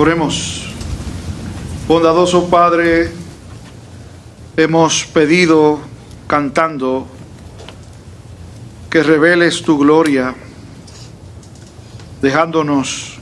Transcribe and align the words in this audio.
Oremos. 0.00 0.64
Bondadoso 1.86 2.48
Padre, 2.48 3.12
hemos 4.56 5.04
pedido 5.04 5.78
cantando 6.26 7.06
que 8.88 9.02
reveles 9.02 9.60
tu 9.60 9.76
gloria, 9.76 10.34
dejándonos 12.22 13.18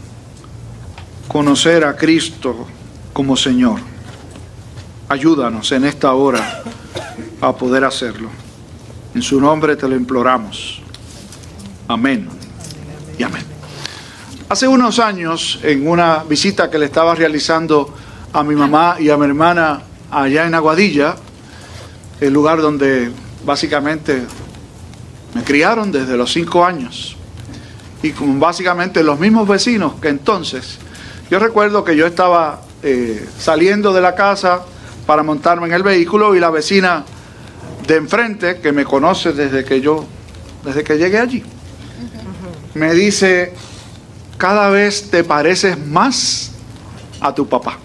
conocer 1.26 1.84
a 1.84 1.96
Cristo 1.96 2.68
como 3.12 3.36
Señor. 3.36 3.80
Ayúdanos 5.08 5.72
en 5.72 5.84
esta 5.84 6.12
hora 6.14 6.62
a 7.40 7.56
poder 7.56 7.82
hacerlo. 7.82 8.28
En 9.16 9.22
su 9.22 9.40
nombre 9.40 9.74
te 9.74 9.88
lo 9.88 9.96
imploramos. 9.96 10.80
Amén 11.88 12.28
y 13.18 13.24
amén. 13.24 13.57
Hace 14.50 14.66
unos 14.66 14.98
años, 14.98 15.60
en 15.62 15.86
una 15.86 16.24
visita 16.24 16.70
que 16.70 16.78
le 16.78 16.86
estaba 16.86 17.14
realizando 17.14 17.94
a 18.32 18.42
mi 18.42 18.54
mamá 18.54 18.96
y 18.98 19.10
a 19.10 19.18
mi 19.18 19.26
hermana 19.26 19.82
allá 20.10 20.46
en 20.46 20.54
Aguadilla, 20.54 21.16
el 22.18 22.32
lugar 22.32 22.62
donde 22.62 23.10
básicamente 23.44 24.22
me 25.34 25.42
criaron 25.42 25.92
desde 25.92 26.16
los 26.16 26.32
cinco 26.32 26.64
años, 26.64 27.14
y 28.02 28.12
con 28.12 28.40
básicamente 28.40 29.02
los 29.02 29.20
mismos 29.20 29.46
vecinos 29.46 30.00
que 30.00 30.08
entonces, 30.08 30.78
yo 31.30 31.38
recuerdo 31.38 31.84
que 31.84 31.94
yo 31.94 32.06
estaba 32.06 32.62
eh, 32.82 33.28
saliendo 33.38 33.92
de 33.92 34.00
la 34.00 34.14
casa 34.14 34.62
para 35.04 35.22
montarme 35.22 35.66
en 35.66 35.74
el 35.74 35.82
vehículo 35.82 36.34
y 36.34 36.40
la 36.40 36.48
vecina 36.48 37.04
de 37.86 37.96
enfrente, 37.96 38.60
que 38.60 38.72
me 38.72 38.86
conoce 38.86 39.34
desde 39.34 39.62
que 39.62 39.82
yo, 39.82 40.06
desde 40.64 40.82
que 40.84 40.96
llegué 40.96 41.18
allí, 41.18 41.44
me 42.72 42.94
dice, 42.94 43.52
cada 44.38 44.70
vez 44.70 45.10
te 45.10 45.24
pareces 45.24 45.76
más 45.86 46.52
a 47.20 47.34
tu 47.34 47.46
papá. 47.46 47.76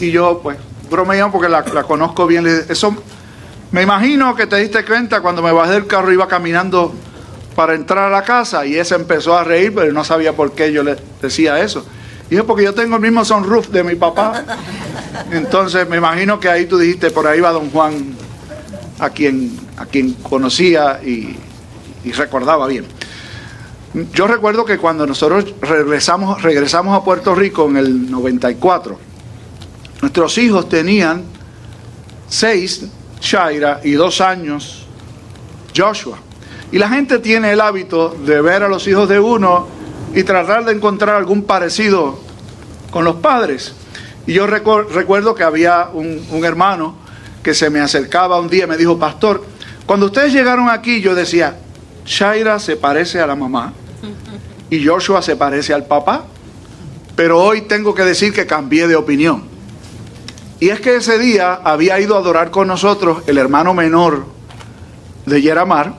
Y 0.00 0.10
yo, 0.10 0.40
pues, 0.42 0.56
bromeando 0.88 1.32
porque 1.32 1.48
la, 1.48 1.64
conozco 1.84 2.26
bien. 2.26 2.46
Eso, 2.46 2.96
me 3.72 3.82
imagino 3.82 4.34
que 4.34 4.46
te 4.46 4.56
diste 4.56 4.84
cuenta 4.84 5.20
cuando 5.20 5.42
me 5.42 5.52
bajé 5.52 5.72
del 5.72 5.86
carro 5.86 6.12
iba 6.12 6.28
caminando 6.28 6.94
para 7.56 7.74
entrar 7.74 8.04
a 8.06 8.10
la 8.10 8.22
casa 8.22 8.64
y 8.64 8.76
ese 8.76 8.94
empezó 8.94 9.36
a 9.36 9.44
reír, 9.44 9.74
pero 9.74 9.92
no 9.92 10.04
sabía 10.04 10.32
por 10.32 10.52
qué 10.52 10.72
yo 10.72 10.82
le 10.82 10.96
decía 11.20 11.60
eso. 11.60 11.84
Y 12.30 12.36
es 12.36 12.44
porque 12.44 12.62
yo 12.64 12.72
tengo 12.72 12.96
el 12.96 13.02
mismo 13.02 13.24
sunroof 13.24 13.68
de 13.68 13.84
mi 13.84 13.94
papá. 13.94 14.44
Entonces 15.32 15.86
me 15.88 15.98
imagino 15.98 16.40
que 16.40 16.48
ahí 16.48 16.66
tú 16.66 16.78
dijiste, 16.78 17.10
por 17.10 17.26
ahí 17.26 17.40
va 17.40 17.50
don 17.50 17.70
Juan, 17.70 18.14
a 19.00 19.10
quien, 19.10 19.58
a 19.76 19.84
quien 19.84 20.14
conocía 20.14 21.00
y 21.04 21.36
recordaba 22.12 22.66
bien. 22.68 22.86
Yo 23.94 24.26
recuerdo 24.26 24.64
que 24.64 24.78
cuando 24.78 25.06
nosotros 25.06 25.54
regresamos, 25.60 26.42
regresamos 26.42 26.98
a 26.98 27.04
Puerto 27.04 27.34
Rico 27.34 27.68
en 27.68 27.76
el 27.76 28.10
94, 28.10 28.98
nuestros 30.00 30.38
hijos 30.38 30.66
tenían 30.66 31.24
seis, 32.26 32.86
Shaira, 33.20 33.80
y 33.84 33.92
dos 33.92 34.22
años, 34.22 34.86
Joshua. 35.76 36.16
Y 36.70 36.78
la 36.78 36.88
gente 36.88 37.18
tiene 37.18 37.52
el 37.52 37.60
hábito 37.60 38.16
de 38.24 38.40
ver 38.40 38.62
a 38.62 38.68
los 38.68 38.88
hijos 38.88 39.10
de 39.10 39.20
uno 39.20 39.68
y 40.14 40.22
tratar 40.22 40.64
de 40.64 40.72
encontrar 40.72 41.16
algún 41.16 41.42
parecido 41.42 42.18
con 42.90 43.04
los 43.04 43.16
padres. 43.16 43.74
Y 44.26 44.32
yo 44.32 44.46
recuerdo 44.46 45.34
que 45.34 45.42
había 45.42 45.90
un, 45.92 46.26
un 46.30 46.44
hermano 46.46 46.96
que 47.42 47.52
se 47.52 47.68
me 47.68 47.80
acercaba 47.80 48.40
un 48.40 48.48
día 48.48 48.64
y 48.64 48.68
me 48.68 48.78
dijo, 48.78 48.98
pastor, 48.98 49.44
cuando 49.84 50.06
ustedes 50.06 50.32
llegaron 50.32 50.70
aquí 50.70 51.02
yo 51.02 51.14
decía, 51.14 51.58
Shaira 52.06 52.58
se 52.58 52.76
parece 52.76 53.20
a 53.20 53.26
la 53.26 53.36
mamá 53.36 53.74
y 54.72 54.86
Joshua 54.86 55.20
se 55.20 55.36
parece 55.36 55.74
al 55.74 55.84
papá, 55.84 56.24
pero 57.14 57.38
hoy 57.38 57.60
tengo 57.60 57.94
que 57.94 58.04
decir 58.04 58.32
que 58.32 58.46
cambié 58.46 58.88
de 58.88 58.96
opinión. 58.96 59.42
Y 60.60 60.70
es 60.70 60.80
que 60.80 60.96
ese 60.96 61.18
día 61.18 61.60
había 61.62 62.00
ido 62.00 62.16
a 62.16 62.20
adorar 62.20 62.50
con 62.50 62.68
nosotros 62.68 63.22
el 63.26 63.36
hermano 63.36 63.74
menor 63.74 64.24
de 65.26 65.42
Yeramar, 65.42 65.92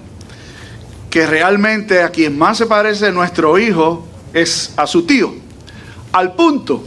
que 1.12 1.28
realmente 1.28 2.02
a 2.02 2.10
quien 2.10 2.36
más 2.36 2.58
se 2.58 2.66
parece 2.66 3.12
nuestro 3.12 3.60
hijo 3.60 4.08
es 4.34 4.74
a 4.76 4.88
su 4.88 5.06
tío, 5.06 5.36
al 6.12 6.34
punto 6.34 6.84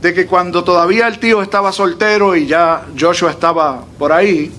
de 0.00 0.14
que 0.14 0.26
cuando 0.26 0.62
todavía 0.62 1.08
el 1.08 1.18
tío 1.18 1.42
estaba 1.42 1.72
soltero 1.72 2.36
y 2.36 2.46
ya 2.46 2.86
Joshua 2.96 3.32
estaba 3.32 3.84
por 3.98 4.12
ahí, 4.12 4.52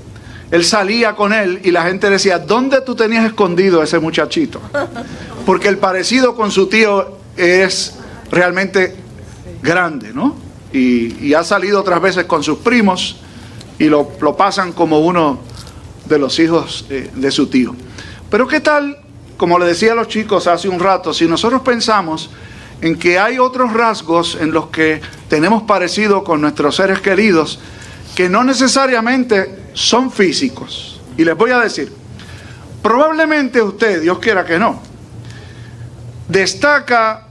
él 0.52 0.66
salía 0.66 1.16
con 1.16 1.32
él 1.32 1.62
y 1.64 1.72
la 1.72 1.84
gente 1.84 2.10
decía, 2.10 2.40
¿dónde 2.40 2.82
tú 2.82 2.94
tenías 2.94 3.26
escondido 3.26 3.80
a 3.80 3.86
ese 3.86 4.00
muchachito? 4.00 4.60
Porque 5.48 5.70
el 5.70 5.78
parecido 5.78 6.36
con 6.36 6.52
su 6.52 6.68
tío 6.68 7.20
es 7.38 7.96
realmente 8.30 8.94
grande, 9.64 10.12
¿no? 10.14 10.36
Y, 10.74 11.34
ha 11.34 11.44
salido 11.46 11.80
otras 11.80 12.02
veces 12.02 12.26
con 12.26 12.44
sus 12.44 12.58
primos 12.58 13.22
y 13.80 13.86
lo, 13.86 14.10
pasan 14.36 14.74
como 14.74 15.00
uno 15.00 15.40
de 16.04 16.20
los 16.20 16.38
hijos 16.40 16.86
de 16.90 17.32
su 17.32 17.48
tío. 17.48 17.74
Pero 18.30 18.46
¿qué 18.46 18.60
tal, 18.60 19.00
como 19.38 19.58
le 19.58 19.68
decía 19.68 19.94
a 19.94 19.96
los 19.96 20.10
chicos 20.10 20.48
hace 20.48 20.68
un 20.68 20.82
rato, 20.82 21.14
si 21.14 21.28
nosotros 21.28 21.62
pensamos 21.62 22.30
en 22.82 23.00
que 23.00 23.18
hay 23.18 23.40
otros 23.40 23.72
rasgos 23.72 24.38
en 24.42 24.52
los 24.52 24.68
que 24.68 25.00
tenemos 25.30 25.64
parecido 25.64 26.26
con 26.26 26.42
nuestros 26.42 26.76
seres 26.76 27.00
queridos, 27.00 27.58
que 28.18 28.28
no 28.28 28.44
necesariamente 28.44 29.70
son 29.72 30.12
físicos. 30.12 31.00
Y 31.18 31.24
les 31.24 31.38
voy 31.38 31.52
a 31.52 31.60
decir, 31.60 31.90
probablemente 32.84 33.62
usted, 33.62 34.02
Dios 34.02 34.20
quiera 34.20 34.44
que 34.44 34.60
no, 34.60 34.82
destaca 36.28 37.28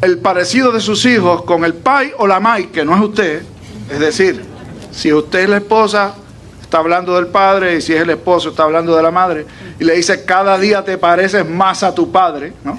el 0.00 0.18
parecido 0.18 0.72
de 0.72 0.80
sus 0.80 1.04
hijos 1.06 1.42
con 1.44 1.64
el 1.64 1.74
pai 1.74 2.12
o 2.18 2.26
la 2.26 2.40
mai, 2.40 2.66
que 2.66 2.84
no 2.84 2.94
es 2.94 3.02
usted. 3.02 3.42
Es 3.90 3.98
decir, 3.98 4.44
si 4.92 5.12
usted 5.12 5.40
es 5.40 5.48
la 5.48 5.56
esposa, 5.56 6.14
está 6.60 6.78
hablando 6.78 7.14
del 7.16 7.28
padre, 7.28 7.76
y 7.76 7.80
si 7.80 7.94
es 7.94 8.02
el 8.02 8.10
esposo, 8.10 8.50
está 8.50 8.64
hablando 8.64 8.94
de 8.96 9.02
la 9.02 9.10
madre, 9.10 9.46
y 9.78 9.84
le 9.84 9.94
dice, 9.94 10.24
cada 10.24 10.58
día 10.58 10.84
te 10.84 10.98
pareces 10.98 11.48
más 11.48 11.82
a 11.82 11.94
tu 11.94 12.10
padre, 12.10 12.52
¿no? 12.64 12.78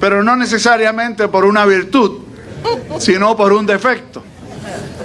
Pero 0.00 0.22
no 0.22 0.36
necesariamente 0.36 1.28
por 1.28 1.44
una 1.44 1.64
virtud, 1.64 2.20
sino 2.98 3.36
por 3.36 3.52
un 3.52 3.66
defecto 3.66 4.22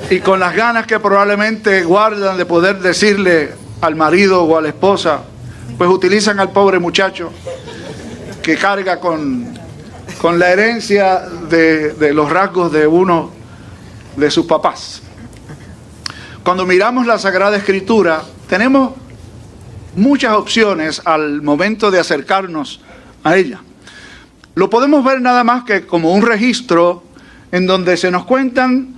y 0.09 0.19
con 0.19 0.39
las 0.39 0.55
ganas 0.55 0.85
que 0.85 0.99
probablemente 0.99 1.83
guardan 1.83 2.37
de 2.37 2.45
poder 2.45 2.79
decirle 2.79 3.51
al 3.79 3.95
marido 3.95 4.43
o 4.43 4.57
a 4.57 4.61
la 4.61 4.67
esposa, 4.67 5.21
pues 5.77 5.89
utilizan 5.89 6.39
al 6.39 6.51
pobre 6.51 6.79
muchacho 6.79 7.31
que 8.41 8.57
carga 8.57 8.99
con, 8.99 9.47
con 10.19 10.39
la 10.39 10.51
herencia 10.51 11.19
de, 11.49 11.93
de 11.93 12.13
los 12.13 12.29
rasgos 12.29 12.71
de 12.71 12.87
uno 12.87 13.31
de 14.15 14.31
sus 14.31 14.45
papás. 14.45 15.01
Cuando 16.43 16.65
miramos 16.65 17.05
la 17.05 17.19
Sagrada 17.19 17.57
Escritura, 17.57 18.23
tenemos 18.47 18.93
muchas 19.95 20.33
opciones 20.33 21.01
al 21.05 21.41
momento 21.41 21.91
de 21.91 21.99
acercarnos 21.99 22.81
a 23.23 23.37
ella. 23.37 23.61
Lo 24.55 24.69
podemos 24.69 25.03
ver 25.03 25.21
nada 25.21 25.43
más 25.43 25.63
que 25.63 25.85
como 25.85 26.11
un 26.11 26.23
registro 26.23 27.03
en 27.51 27.67
donde 27.67 27.95
se 27.95 28.11
nos 28.11 28.25
cuentan 28.25 28.95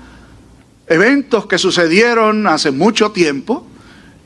eventos 0.88 1.46
que 1.48 1.58
sucedieron 1.58 2.48
hace 2.48 2.72
mucho 2.72 3.12
tiempo 3.12 3.66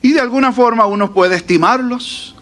y 0.01 0.13
de 0.13 0.21
alguna 0.21 0.51
forma 0.51 0.85
uno 0.85 1.13
puede 1.13 1.35
estimarlos, 1.35 2.35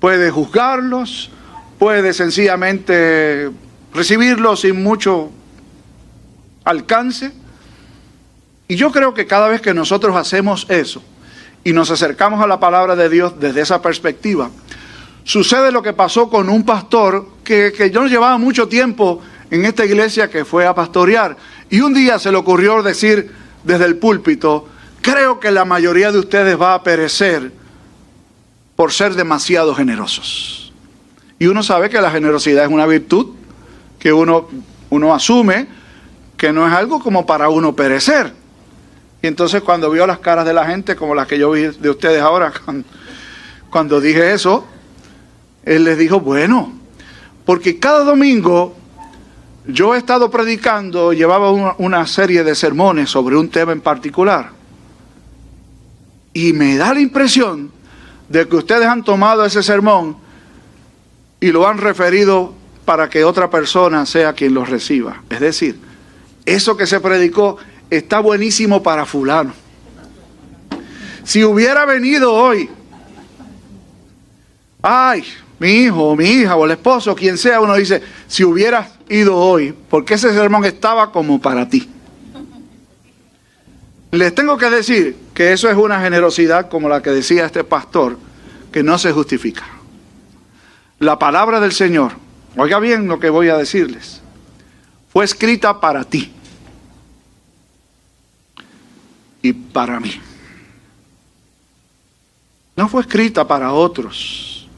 puede 0.00 0.30
juzgarlos, 0.30 1.30
puede 1.78 2.12
sencillamente 2.12 3.50
recibirlos 3.92 4.60
sin 4.60 4.82
mucho 4.82 5.30
alcance. 6.64 7.32
Y 8.68 8.76
yo 8.76 8.90
creo 8.90 9.14
que 9.14 9.26
cada 9.26 9.48
vez 9.48 9.60
que 9.60 9.74
nosotros 9.74 10.16
hacemos 10.16 10.66
eso 10.68 11.02
y 11.64 11.72
nos 11.72 11.90
acercamos 11.90 12.42
a 12.42 12.46
la 12.46 12.60
palabra 12.60 12.96
de 12.96 13.08
Dios 13.08 13.38
desde 13.38 13.60
esa 13.60 13.80
perspectiva, 13.80 14.50
sucede 15.24 15.72
lo 15.72 15.82
que 15.82 15.92
pasó 15.92 16.28
con 16.28 16.48
un 16.48 16.64
pastor 16.64 17.26
que, 17.44 17.72
que 17.76 17.90
yo 17.90 18.06
llevaba 18.06 18.38
mucho 18.38 18.68
tiempo 18.68 19.22
en 19.50 19.64
esta 19.64 19.84
iglesia 19.84 20.30
que 20.30 20.44
fue 20.44 20.66
a 20.66 20.74
pastorear. 20.74 21.36
Y 21.70 21.80
un 21.80 21.94
día 21.94 22.18
se 22.18 22.30
le 22.30 22.38
ocurrió 22.38 22.82
decir, 22.82 23.32
desde 23.64 23.84
el 23.84 23.96
púlpito, 23.96 24.68
creo 25.02 25.40
que 25.40 25.50
la 25.50 25.64
mayoría 25.64 26.12
de 26.12 26.18
ustedes 26.18 26.60
va 26.60 26.74
a 26.74 26.82
perecer 26.82 27.52
por 28.76 28.92
ser 28.92 29.14
demasiado 29.14 29.74
generosos. 29.74 30.65
Y 31.38 31.46
uno 31.46 31.62
sabe 31.62 31.90
que 31.90 32.00
la 32.00 32.10
generosidad 32.10 32.64
es 32.64 32.70
una 32.70 32.86
virtud 32.86 33.34
que 33.98 34.12
uno, 34.12 34.48
uno 34.90 35.14
asume 35.14 35.66
que 36.36 36.52
no 36.52 36.66
es 36.66 36.72
algo 36.72 37.00
como 37.00 37.26
para 37.26 37.48
uno 37.48 37.74
perecer. 37.74 38.32
Y 39.22 39.26
entonces 39.26 39.62
cuando 39.62 39.90
vio 39.90 40.06
las 40.06 40.18
caras 40.18 40.46
de 40.46 40.54
la 40.54 40.66
gente, 40.66 40.96
como 40.96 41.14
las 41.14 41.26
que 41.26 41.38
yo 41.38 41.50
vi 41.50 41.62
de 41.62 41.90
ustedes 41.90 42.20
ahora, 42.20 42.52
cuando 43.70 44.00
dije 44.00 44.32
eso, 44.32 44.66
él 45.64 45.84
les 45.84 45.98
dijo, 45.98 46.20
bueno, 46.20 46.72
porque 47.44 47.78
cada 47.78 48.04
domingo 48.04 48.74
yo 49.66 49.94
he 49.94 49.98
estado 49.98 50.30
predicando, 50.30 51.12
llevaba 51.12 51.50
una, 51.50 52.06
serie 52.06 52.44
de 52.44 52.54
sermones 52.54 53.10
sobre 53.10 53.36
un 53.36 53.48
tema 53.48 53.72
en 53.72 53.80
particular. 53.80 54.50
Y 56.32 56.52
me 56.52 56.76
da 56.76 56.94
la 56.94 57.00
impresión 57.00 57.72
de 58.28 58.46
que 58.46 58.56
ustedes 58.56 58.86
han 58.86 59.02
tomado 59.02 59.44
ese 59.44 59.62
sermón 59.62 60.16
y 61.40 61.52
lo 61.52 61.66
han 61.66 61.78
referido 61.78 62.54
para 62.84 63.10
que 63.10 63.24
otra 63.24 63.50
persona 63.50 64.06
sea 64.06 64.32
quien 64.32 64.54
lo 64.54 64.64
reciba. 64.64 65.22
Es 65.28 65.40
decir, 65.40 65.78
eso 66.44 66.76
que 66.76 66.86
se 66.86 67.00
predicó 67.00 67.58
está 67.90 68.20
buenísimo 68.20 68.82
para 68.82 69.04
fulano. 69.04 69.52
Si 71.24 71.42
hubiera 71.42 71.84
venido 71.84 72.32
hoy, 72.32 72.70
ay, 74.80 75.24
mi 75.58 75.70
hijo, 75.70 76.14
mi 76.14 76.24
hija 76.24 76.54
o 76.54 76.64
el 76.64 76.70
esposo, 76.72 77.14
quien 77.16 77.36
sea, 77.36 77.60
uno 77.60 77.74
dice, 77.74 78.02
si 78.28 78.44
hubieras 78.44 78.88
ido 79.08 79.36
hoy, 79.36 79.74
porque 79.90 80.14
ese 80.14 80.32
sermón 80.32 80.64
estaba 80.64 81.10
como 81.10 81.40
para 81.40 81.68
ti. 81.68 81.90
Les 84.12 84.34
tengo 84.34 84.56
que 84.56 84.70
decir 84.70 85.16
que 85.34 85.52
eso 85.52 85.68
es 85.68 85.76
una 85.76 86.00
generosidad 86.00 86.68
como 86.68 86.88
la 86.88 87.02
que 87.02 87.10
decía 87.10 87.46
este 87.46 87.64
pastor, 87.64 88.16
que 88.70 88.82
no 88.82 88.96
se 88.98 89.12
justifica. 89.12 89.64
La 90.98 91.18
palabra 91.18 91.60
del 91.60 91.72
Señor, 91.72 92.12
oiga 92.56 92.78
bien 92.78 93.06
lo 93.06 93.20
que 93.20 93.28
voy 93.28 93.48
a 93.48 93.56
decirles, 93.56 94.20
fue 95.12 95.24
escrita 95.24 95.78
para 95.78 96.04
ti 96.04 96.32
y 99.42 99.52
para 99.52 100.00
mí. 100.00 100.12
No 102.76 102.88
fue 102.88 103.02
escrita 103.02 103.46
para 103.46 103.72
otros. 103.72 104.68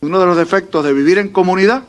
Uno 0.00 0.20
de 0.20 0.26
los 0.26 0.36
defectos 0.36 0.84
de 0.84 0.92
vivir 0.92 1.18
en 1.18 1.30
comunidad 1.30 1.84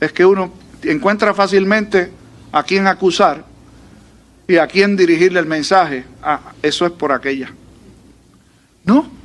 es 0.00 0.12
que 0.12 0.24
uno 0.24 0.52
encuentra 0.82 1.34
fácilmente 1.34 2.12
a 2.52 2.62
quien 2.62 2.86
acusar 2.86 3.44
y 4.46 4.56
a 4.56 4.66
quién 4.66 4.96
dirigirle 4.96 5.40
el 5.40 5.46
mensaje. 5.46 6.04
Ah, 6.22 6.40
eso 6.62 6.86
es 6.86 6.92
por 6.92 7.12
aquella. 7.12 7.52
No. 8.84 9.23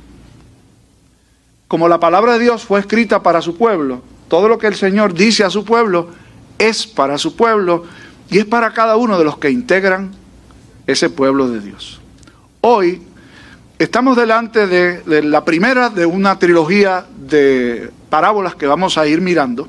Como 1.70 1.88
la 1.88 2.00
palabra 2.00 2.32
de 2.32 2.40
Dios 2.40 2.64
fue 2.64 2.80
escrita 2.80 3.22
para 3.22 3.40
su 3.40 3.56
pueblo, 3.56 4.02
todo 4.26 4.48
lo 4.48 4.58
que 4.58 4.66
el 4.66 4.74
Señor 4.74 5.14
dice 5.14 5.44
a 5.44 5.50
su 5.50 5.64
pueblo 5.64 6.08
es 6.58 6.84
para 6.84 7.16
su 7.16 7.36
pueblo 7.36 7.84
y 8.28 8.38
es 8.38 8.44
para 8.44 8.72
cada 8.72 8.96
uno 8.96 9.16
de 9.16 9.22
los 9.24 9.38
que 9.38 9.50
integran 9.50 10.10
ese 10.88 11.10
pueblo 11.10 11.46
de 11.46 11.60
Dios. 11.60 12.00
Hoy 12.60 13.02
estamos 13.78 14.16
delante 14.16 14.66
de, 14.66 15.22
la 15.22 15.44
primera 15.44 15.90
de 15.90 16.06
una 16.06 16.40
trilogía 16.40 17.06
de 17.16 17.88
parábolas 18.08 18.56
que 18.56 18.66
vamos 18.66 18.98
a 18.98 19.06
ir 19.06 19.20
mirando 19.20 19.68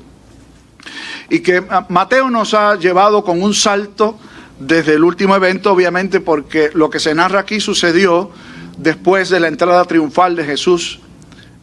y 1.30 1.38
que 1.38 1.62
Mateo 1.88 2.30
nos 2.30 2.52
ha 2.52 2.74
llevado 2.74 3.22
con 3.22 3.40
un 3.40 3.54
salto 3.54 4.18
desde 4.58 4.94
el 4.94 5.04
último 5.04 5.36
evento, 5.36 5.70
obviamente 5.70 6.18
porque 6.18 6.72
lo 6.74 6.90
que 6.90 6.98
se 6.98 7.14
narra 7.14 7.38
aquí 7.38 7.60
sucedió 7.60 8.32
después 8.76 9.28
de 9.28 9.38
la 9.38 9.46
entrada 9.46 9.84
triunfal 9.84 10.34
de 10.34 10.44
Jesús 10.44 10.98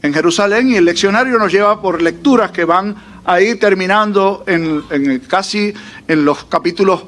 en 0.01 0.13
Jerusalén 0.13 0.69
y 0.69 0.75
el 0.75 0.85
leccionario 0.85 1.37
nos 1.37 1.51
lleva 1.51 1.81
por 1.81 2.01
lecturas 2.01 2.51
que 2.51 2.65
van 2.65 2.95
a 3.25 3.41
ir 3.41 3.59
terminando 3.59 4.43
en, 4.47 4.83
en 4.89 5.19
casi 5.19 5.73
en 6.07 6.25
los 6.25 6.45
capítulos 6.45 7.03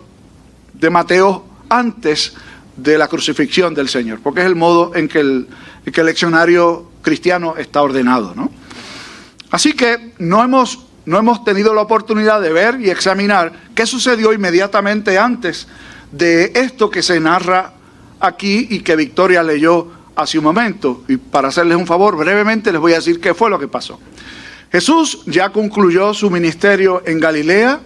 de 0.74 0.90
Mateo 0.90 1.46
antes 1.70 2.34
de 2.76 2.98
la 2.98 3.08
crucifixión 3.08 3.74
del 3.74 3.90
Señor, 3.90 4.20
porque 4.22 4.42
es 4.42 4.46
el 4.46 4.56
modo 4.56 4.96
en 4.96 5.08
que 5.08 5.20
el, 5.20 5.48
que 5.92 6.02
el 6.02 6.08
leccionario 6.08 6.92
cristiano 7.02 7.56
está 7.58 7.82
ordenado. 7.82 8.34
¿no? 8.36 8.52
Así 9.52 9.74
que 9.74 10.14
no 10.20 10.44
hemos, 10.44 10.86
no 11.06 11.18
hemos 11.18 11.44
tenido 11.44 11.74
la 11.74 11.82
oportunidad 11.82 12.42
de 12.42 12.52
ver 12.52 12.80
y 12.82 12.90
examinar 12.90 13.54
qué 13.76 13.86
sucedió 13.86 14.34
inmediatamente 14.34 15.18
antes 15.18 15.68
de 16.12 16.52
esto 16.56 16.90
que 16.90 17.02
se 17.02 17.20
narra 17.20 17.74
aquí 18.20 18.68
y 18.70 18.82
que 18.82 18.96
Victoria 18.96 19.44
leyó 19.44 20.01
hace 20.16 20.38
un 20.38 20.44
momento. 20.44 21.04
Y 21.08 21.18
para 21.18 21.50
hacerles 21.50 21.78
un 21.78 21.88
favor, 21.88 22.16
brevemente 22.16 22.72
les 22.72 22.82
voy 22.82 22.94
a 22.94 22.98
decir 22.98 23.20
qué 23.20 23.34
fue 23.34 23.50
lo 23.50 23.60
que 23.60 23.68
pasó. 23.68 24.00
Jesús 24.72 25.24
ya 25.26 25.50
concluyó 25.50 26.14
su 26.14 26.30
ministerio 26.30 27.04
en 27.06 27.20
Galilea, 27.20 27.82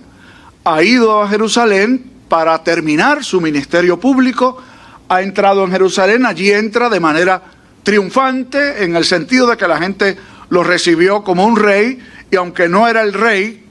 ha 0.63 0.83
ido 0.83 1.21
a 1.21 1.27
Jerusalén 1.27 2.11
para 2.29 2.63
terminar 2.63 3.23
su 3.23 3.41
ministerio 3.41 3.99
público, 3.99 4.61
ha 5.09 5.21
entrado 5.21 5.63
en 5.63 5.71
Jerusalén, 5.71 6.25
allí 6.25 6.51
entra 6.51 6.89
de 6.89 6.99
manera 6.99 7.41
triunfante 7.83 8.83
en 8.83 8.95
el 8.95 9.05
sentido 9.05 9.47
de 9.47 9.57
que 9.57 9.67
la 9.67 9.77
gente 9.77 10.17
lo 10.49 10.63
recibió 10.63 11.23
como 11.23 11.45
un 11.45 11.55
rey 11.55 11.99
y 12.31 12.35
aunque 12.35 12.67
no 12.67 12.87
era 12.87 13.01
el 13.01 13.13
rey 13.13 13.63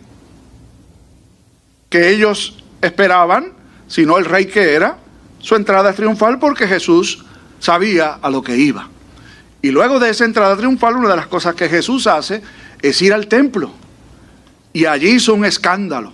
que 1.89 2.11
ellos 2.11 2.62
esperaban, 2.81 3.53
sino 3.87 4.19
el 4.19 4.25
rey 4.25 4.47
que 4.47 4.75
era, 4.75 4.99
su 5.39 5.56
entrada 5.56 5.91
es 5.91 5.97
triunfal 5.97 6.39
porque 6.39 6.67
Jesús 6.67 7.25
sabía 7.65 8.19
a 8.21 8.29
lo 8.29 8.43
que 8.43 8.59
iba. 8.59 8.91
Y 9.63 9.71
luego 9.71 9.99
de 9.99 10.11
esa 10.11 10.27
entrada 10.27 10.55
triunfal, 10.55 10.97
una 10.97 11.09
de 11.09 11.17
las 11.17 11.29
cosas 11.29 11.55
que 11.55 11.71
Jesús 11.71 12.07
hace 12.07 12.43
es 12.83 13.01
ir 13.01 13.15
al 13.15 13.27
templo. 13.27 13.71
Y 14.75 14.85
allí 14.85 15.13
hizo 15.13 15.33
un 15.33 15.47
escándalo. 15.47 16.13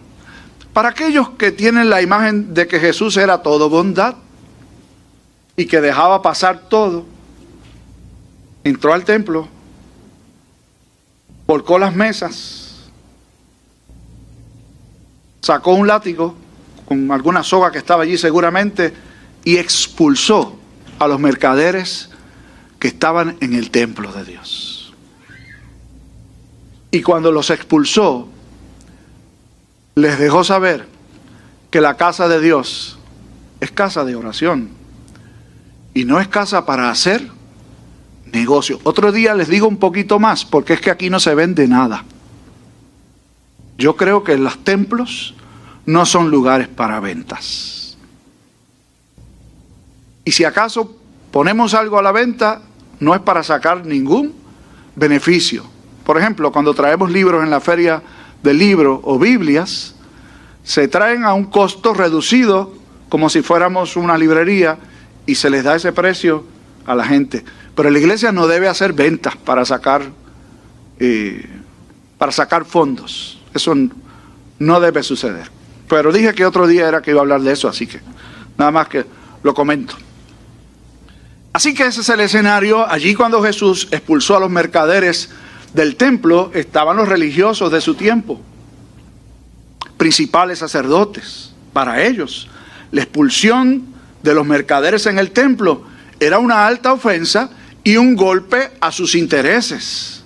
Para 0.73 0.91
aquellos 0.91 1.31
que 1.31 1.50
tienen 1.50 1.91
la 1.91 2.00
imagen 2.02 2.55
de 2.55 2.69
que 2.69 2.79
Jesús 2.79 3.17
era 3.17 3.43
todo 3.43 3.69
bondad 3.69 4.14
y 5.56 5.67
que 5.67 5.81
dejaba 5.81 6.23
pasar 6.23 6.69
todo, 6.69 7.05
entró 8.62 8.94
al 8.94 9.05
templo, 9.05 9.49
volcó 11.49 11.81
las 11.81 11.93
mesas, 11.97 12.88
sacó 15.41 15.73
un 15.73 15.88
látigo 15.88 16.37
con 16.85 17.11
alguna 17.11 17.43
soga 17.43 17.73
que 17.73 17.79
estaba 17.79 18.05
allí 18.05 18.17
seguramente 18.17 18.94
y 19.44 19.56
expulsó 19.56 20.59
a 21.00 21.08
los 21.08 21.19
mercaderes 21.19 22.11
que 22.79 22.88
estaban 22.88 23.37
en 23.41 23.55
el 23.55 23.70
templo 23.70 24.12
de 24.12 24.25
Dios. 24.25 24.93
Y 26.93 27.02
cuando 27.02 27.32
los 27.32 27.50
expulsó, 27.50 28.29
les 29.94 30.19
dejó 30.19 30.44
saber 30.44 30.87
que 31.70 31.81
la 31.81 31.97
casa 31.97 32.29
de 32.29 32.41
Dios 32.41 32.99
es 33.61 33.70
casa 33.70 34.05
de 34.05 34.14
oración 34.14 34.70
y 35.94 36.05
no 36.05 36.20
es 36.20 36.29
casa 36.29 36.67
para 36.67 36.91
hacer 36.91 37.31
negocio. 38.32 38.79
Otro 38.82 39.11
día 39.11 39.35
les 39.35 39.49
digo 39.49 39.67
un 39.67 39.79
poquito 39.79 40.19
más, 40.19 40.44
porque 40.44 40.75
es 40.75 40.81
que 40.81 40.91
aquí 40.91 41.08
no 41.08 41.19
se 41.19 41.35
vende 41.35 41.67
nada. 41.67 42.05
Yo 43.79 43.97
creo 43.97 44.23
que 44.23 44.37
los 44.37 44.62
templos 44.64 45.35
no 45.87 46.05
son 46.05 46.31
lugares 46.31 46.69
para 46.69 47.00
ventas. 47.00 47.79
Y 50.30 50.32
si 50.32 50.44
acaso 50.44 50.96
ponemos 51.32 51.74
algo 51.74 51.98
a 51.98 52.02
la 52.02 52.12
venta, 52.12 52.62
no 53.00 53.16
es 53.16 53.20
para 53.20 53.42
sacar 53.42 53.84
ningún 53.84 54.32
beneficio. 54.94 55.64
Por 56.04 56.18
ejemplo, 56.18 56.52
cuando 56.52 56.72
traemos 56.72 57.10
libros 57.10 57.42
en 57.42 57.50
la 57.50 57.58
feria 57.58 58.00
de 58.40 58.54
libros 58.54 59.00
o 59.02 59.18
Biblias, 59.18 59.96
se 60.62 60.86
traen 60.86 61.24
a 61.24 61.34
un 61.34 61.46
costo 61.46 61.94
reducido, 61.94 62.72
como 63.08 63.28
si 63.28 63.42
fuéramos 63.42 63.96
una 63.96 64.16
librería, 64.16 64.78
y 65.26 65.34
se 65.34 65.50
les 65.50 65.64
da 65.64 65.75
ese 65.75 65.90
precio 65.90 66.44
a 66.87 66.94
la 66.94 67.06
gente. 67.06 67.44
Pero 67.75 67.90
la 67.90 67.99
iglesia 67.99 68.30
no 68.30 68.46
debe 68.46 68.68
hacer 68.68 68.92
ventas 68.92 69.34
para 69.34 69.64
sacar, 69.64 70.02
eh, 71.00 71.44
para 72.18 72.30
sacar 72.30 72.64
fondos. 72.66 73.42
Eso 73.52 73.75
no 74.60 74.78
debe 74.78 75.02
suceder. 75.02 75.50
Pero 75.88 76.12
dije 76.12 76.32
que 76.34 76.46
otro 76.46 76.68
día 76.68 76.87
era 76.87 77.02
que 77.02 77.10
iba 77.10 77.18
a 77.18 77.22
hablar 77.22 77.40
de 77.40 77.52
eso, 77.52 77.66
así 77.66 77.88
que 77.88 77.99
nada 78.56 78.70
más 78.70 78.87
que 78.87 79.04
lo 79.42 79.54
comento. 79.54 79.96
Así 81.52 81.75
que 81.75 81.87
ese 81.87 82.02
es 82.02 82.09
el 82.09 82.21
escenario. 82.21 82.88
Allí 82.88 83.14
cuando 83.14 83.42
Jesús 83.42 83.88
expulsó 83.90 84.37
a 84.37 84.40
los 84.40 84.50
mercaderes 84.50 85.30
del 85.75 85.97
templo, 85.97 86.50
estaban 86.54 86.97
los 86.97 87.09
religiosos 87.09 87.73
de 87.73 87.80
su 87.80 87.95
tiempo, 87.95 88.40
principales 89.97 90.61
sacerdotes. 90.61 91.52
Para 91.73 92.02
ellos, 92.02 92.49
la 92.92 93.02
expulsión 93.02 93.87
de 94.23 94.35
los 94.35 94.47
mercaderes 94.47 95.07
en 95.07 95.19
el 95.19 95.30
templo 95.30 95.85
era 96.19 96.38
una 96.38 96.66
alta 96.66 96.92
ofensa 96.92 97.50
y 97.83 97.97
un 97.97 98.14
golpe 98.14 98.71
a 98.80 98.92
sus 98.92 99.14
intereses. 99.14 100.23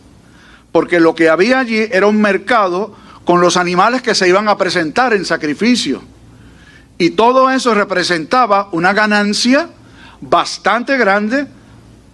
Porque 0.73 1.01
lo 1.01 1.15
que 1.15 1.29
había 1.29 1.61
allí 1.61 1.87
era 1.91 2.07
un 2.07 2.21
mercado 2.21 2.97
con 3.25 3.41
los 3.41 3.57
animales 3.57 4.03
que 4.03 4.15
se 4.15 4.29
iban 4.29 4.49
a 4.49 4.59
presentar 4.59 5.15
en 5.15 5.25
sacrificio. 5.25 6.03
Y 6.99 7.11
todo 7.11 7.51
eso 7.51 7.75
representaba 7.75 8.69
una 8.73 8.93
ganancia 8.93 9.69
bastante 10.29 10.97
grande 10.97 11.47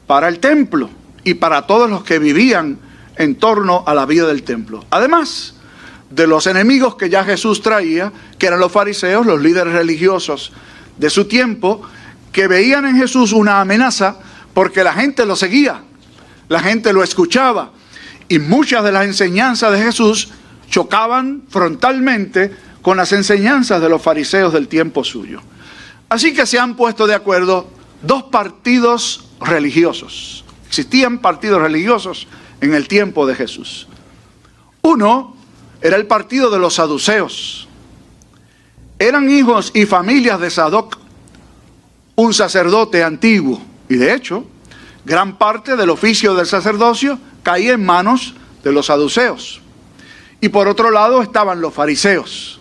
para 0.07 0.29
el 0.29 0.39
templo 0.39 0.91
y 1.25 1.35
para 1.35 1.67
todos 1.67 1.89
los 1.89 2.03
que 2.03 2.19
vivían 2.19 2.79
en 3.17 3.37
torno 3.37 3.85
a 3.87 3.95
la 3.95 4.07
vida 4.07 4.27
del 4.27 4.43
templo. 4.43 4.85
Además 4.91 5.55
de 6.11 6.27
los 6.27 6.47
enemigos 6.47 6.97
que 6.97 7.09
ya 7.09 7.25
Jesús 7.25 7.63
traía, 7.63 8.13
que 8.39 8.47
eran 8.47 8.59
los 8.59 8.73
fariseos, 8.73 9.25
los 9.25 9.41
líderes 9.41 9.73
religiosos 9.73 10.53
de 10.97 11.11
su 11.11 11.27
tiempo, 11.27 11.83
que 12.33 12.49
veían 12.49 12.87
en 12.87 12.97
Jesús 12.97 13.33
una 13.33 13.61
amenaza 13.61 14.17
porque 14.55 14.83
la 14.83 14.93
gente 14.93 15.25
lo 15.25 15.37
seguía, 15.37 15.83
la 16.49 16.61
gente 16.61 16.93
lo 16.93 17.03
escuchaba 17.03 17.71
y 18.29 18.39
muchas 18.39 18.83
de 18.85 18.93
las 18.93 19.05
enseñanzas 19.05 19.73
de 19.73 19.83
Jesús 19.83 20.31
chocaban 20.69 21.43
frontalmente 21.49 22.55
con 22.83 22.97
las 22.97 23.13
enseñanzas 23.13 23.81
de 23.81 23.89
los 23.89 24.03
fariseos 24.03 24.53
del 24.53 24.69
tiempo 24.69 25.05
suyo. 25.05 25.41
Así 26.09 26.35
que 26.35 26.47
se 26.47 26.59
han 26.59 26.75
puesto 26.75 27.07
de 27.07 27.15
acuerdo 27.15 27.69
dos 28.03 28.25
partidos 28.25 29.29
religiosos. 29.41 30.45
Existían 30.69 31.19
partidos 31.19 31.61
religiosos 31.61 32.27
en 32.61 32.75
el 32.75 32.89
tiempo 32.89 33.27
de 33.27 33.35
Jesús. 33.35 33.87
Uno 34.83 35.37
era 35.81 35.97
el 35.97 36.07
partido 36.07 36.51
de 36.51 36.59
los 36.59 36.75
saduceos. 36.75 37.67
eran 38.99 39.31
hijos 39.31 39.71
y 39.75 39.87
familias 39.87 40.39
de 40.41 40.51
Sadoc, 40.51 40.99
un 42.17 42.35
sacerdote 42.35 43.03
antiguo. 43.03 43.61
Y 43.89 43.97
de 43.97 44.15
hecho, 44.15 44.45
gran 45.07 45.39
parte 45.39 45.75
del 45.75 45.89
oficio 45.89 46.35
del 46.35 46.47
sacerdocio 46.47 47.19
caía 47.43 47.73
en 47.73 47.85
manos 47.85 48.35
de 48.63 48.73
los 48.73 48.87
saduceos. 48.87 49.63
Y 50.41 50.51
por 50.51 50.69
otro 50.69 50.91
lado 50.91 51.23
estaban 51.23 51.63
los 51.63 51.73
fariseos. 51.73 52.61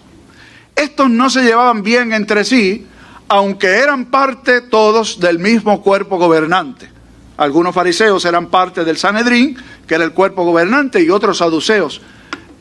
Estos 0.75 1.10
no 1.10 1.29
se 1.29 1.43
llevaban 1.43 1.84
bien 1.84 2.13
entre 2.13 2.46
sí, 2.46 2.88
aunque 3.29 3.67
eran 3.67 4.05
parte 4.05 4.62
todos 4.62 5.19
del 5.19 5.38
mismo 5.38 5.81
cuerpo 5.81 6.17
gobernante. 6.17 6.89
Algunos 7.38 7.74
fariseos 7.74 8.25
eran 8.25 8.48
parte 8.48 8.83
del 8.83 8.98
Sanedrín, 8.98 9.55
que 9.88 9.95
era 9.95 10.03
el 10.03 10.12
cuerpo 10.12 10.43
gobernante, 10.43 11.01
y 11.01 11.09
otros 11.09 11.38
saduceos 11.38 12.01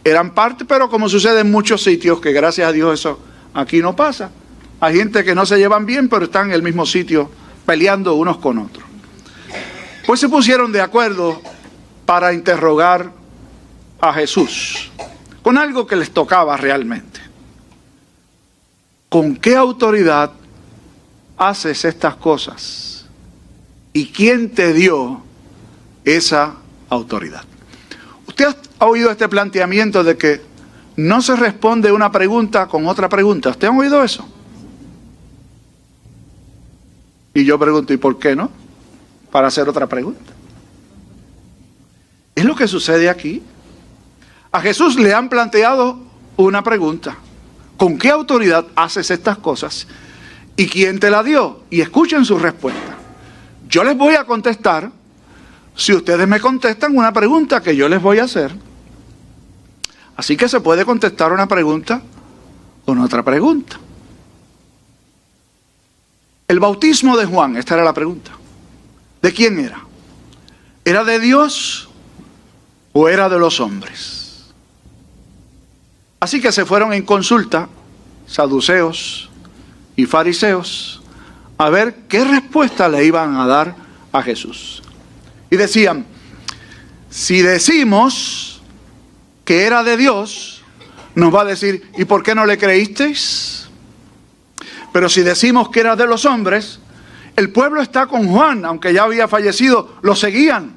eran 0.04 0.34
parte, 0.34 0.64
pero 0.64 0.88
como 0.88 1.08
sucede 1.08 1.40
en 1.40 1.50
muchos 1.50 1.82
sitios, 1.82 2.20
que 2.20 2.32
gracias 2.32 2.68
a 2.68 2.72
Dios 2.72 3.00
eso 3.00 3.18
aquí 3.54 3.80
no 3.80 3.96
pasa. 3.96 4.30
Hay 4.80 4.96
gente 4.96 5.24
que 5.24 5.34
no 5.34 5.44
se 5.46 5.58
llevan 5.58 5.86
bien, 5.86 6.08
pero 6.08 6.26
están 6.26 6.48
en 6.48 6.52
el 6.52 6.62
mismo 6.62 6.86
sitio 6.86 7.30
peleando 7.66 8.14
unos 8.14 8.36
con 8.36 8.58
otros. 8.58 8.84
Pues 10.06 10.20
se 10.20 10.28
pusieron 10.28 10.70
de 10.70 10.80
acuerdo 10.80 11.40
para 12.06 12.32
interrogar 12.32 13.10
a 14.00 14.12
Jesús 14.12 14.90
con 15.42 15.58
algo 15.58 15.86
que 15.86 15.96
les 15.96 16.10
tocaba 16.10 16.56
realmente. 16.56 17.20
¿Con 19.08 19.36
qué 19.36 19.56
autoridad 19.56 20.30
haces 21.38 21.84
estas 21.84 22.16
cosas? 22.16 23.06
¿Y 23.92 24.06
quién 24.06 24.50
te 24.50 24.72
dio 24.72 25.22
esa 26.04 26.56
autoridad? 26.88 27.44
¿Usted 28.26 28.54
ha 28.78 28.86
oído 28.86 29.10
este 29.10 29.28
planteamiento 29.28 30.04
de 30.04 30.16
que 30.16 30.42
no 30.96 31.22
se 31.22 31.36
responde 31.36 31.92
una 31.92 32.12
pregunta 32.12 32.66
con 32.66 32.86
otra 32.86 33.08
pregunta? 33.08 33.50
¿Usted 33.50 33.68
ha 33.68 33.70
oído 33.70 34.02
eso? 34.02 34.28
Y 37.34 37.44
yo 37.44 37.58
pregunto, 37.58 37.92
¿y 37.92 37.96
por 37.96 38.18
qué 38.18 38.34
no? 38.34 38.50
Para 39.30 39.48
hacer 39.48 39.68
otra 39.68 39.86
pregunta. 39.86 40.32
Es 42.34 42.44
lo 42.44 42.54
que 42.54 42.68
sucede 42.68 43.08
aquí. 43.08 43.42
A 44.50 44.60
Jesús 44.60 44.96
le 44.96 45.14
han 45.14 45.28
planteado 45.28 45.98
una 46.36 46.62
pregunta. 46.62 47.16
¿Con 47.76 47.96
qué 47.96 48.10
autoridad 48.10 48.66
haces 48.74 49.10
estas 49.10 49.38
cosas? 49.38 49.86
¿Y 50.58 50.66
quién 50.66 50.98
te 50.98 51.08
la 51.08 51.22
dio? 51.22 51.60
Y 51.70 51.80
escuchen 51.80 52.24
su 52.24 52.36
respuesta. 52.36 52.96
Yo 53.68 53.84
les 53.84 53.96
voy 53.96 54.16
a 54.16 54.24
contestar 54.24 54.90
si 55.76 55.92
ustedes 55.92 56.26
me 56.26 56.40
contestan 56.40 56.96
una 56.96 57.12
pregunta 57.12 57.62
que 57.62 57.76
yo 57.76 57.88
les 57.88 58.02
voy 58.02 58.18
a 58.18 58.24
hacer. 58.24 58.52
Así 60.16 60.36
que 60.36 60.48
se 60.48 60.58
puede 60.58 60.84
contestar 60.84 61.32
una 61.32 61.46
pregunta 61.46 62.02
con 62.84 62.98
otra 62.98 63.22
pregunta. 63.22 63.78
El 66.48 66.58
bautismo 66.58 67.16
de 67.16 67.26
Juan, 67.26 67.56
esta 67.56 67.74
era 67.74 67.84
la 67.84 67.94
pregunta. 67.94 68.32
¿De 69.22 69.32
quién 69.32 69.60
era? 69.60 69.84
¿Era 70.84 71.04
de 71.04 71.20
Dios 71.20 71.88
o 72.92 73.08
era 73.08 73.28
de 73.28 73.38
los 73.38 73.60
hombres? 73.60 74.46
Así 76.18 76.40
que 76.40 76.50
se 76.50 76.64
fueron 76.64 76.92
en 76.92 77.04
consulta 77.04 77.68
saduceos 78.26 79.27
y 79.98 80.06
fariseos 80.06 81.02
a 81.58 81.70
ver 81.70 82.06
qué 82.08 82.24
respuesta 82.24 82.88
le 82.88 83.04
iban 83.04 83.34
a 83.34 83.48
dar 83.48 83.74
a 84.12 84.22
Jesús. 84.22 84.80
Y 85.50 85.56
decían, 85.56 86.06
si 87.10 87.42
decimos 87.42 88.62
que 89.44 89.66
era 89.66 89.82
de 89.82 89.96
Dios, 89.96 90.62
nos 91.16 91.34
va 91.34 91.40
a 91.40 91.46
decir, 91.46 91.90
¿y 91.98 92.04
por 92.04 92.22
qué 92.22 92.32
no 92.36 92.46
le 92.46 92.56
creísteis? 92.56 93.68
Pero 94.92 95.08
si 95.08 95.22
decimos 95.22 95.68
que 95.68 95.80
era 95.80 95.96
de 95.96 96.06
los 96.06 96.24
hombres, 96.26 96.78
el 97.34 97.50
pueblo 97.50 97.82
está 97.82 98.06
con 98.06 98.28
Juan, 98.28 98.64
aunque 98.64 98.92
ya 98.92 99.02
había 99.02 99.26
fallecido, 99.26 99.96
lo 100.02 100.14
seguían. 100.14 100.76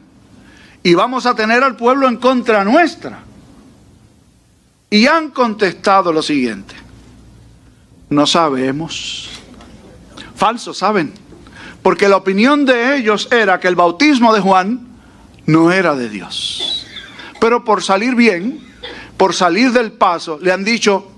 Y 0.82 0.96
vamos 0.96 1.28
a 1.28 1.36
tener 1.36 1.64
al 1.64 1.76
pueblo 1.76 2.08
en 2.08 2.18
contra 2.18 2.64
nuestra. 2.64 3.20
Y 4.90 5.06
han 5.06 5.30
contestado 5.30 6.12
lo 6.12 6.24
siguiente. 6.24 6.74
No 8.12 8.28
sabemos. 8.28 9.30
Falso, 10.36 10.74
¿saben? 10.74 11.14
Porque 11.82 12.10
la 12.10 12.18
opinión 12.18 12.66
de 12.66 12.98
ellos 12.98 13.30
era 13.32 13.60
que 13.60 13.70
el 13.70 13.76
bautismo 13.76 14.34
de 14.34 14.42
Juan 14.42 14.86
no 15.46 15.72
era 15.72 15.96
de 15.96 16.10
Dios. 16.10 16.86
Pero 17.40 17.64
por 17.64 17.82
salir 17.82 18.14
bien, 18.14 18.60
por 19.16 19.34
salir 19.34 19.72
del 19.72 19.94
paso, 19.94 20.38
le 20.42 20.52
han 20.52 20.66
dicho, 20.66 21.10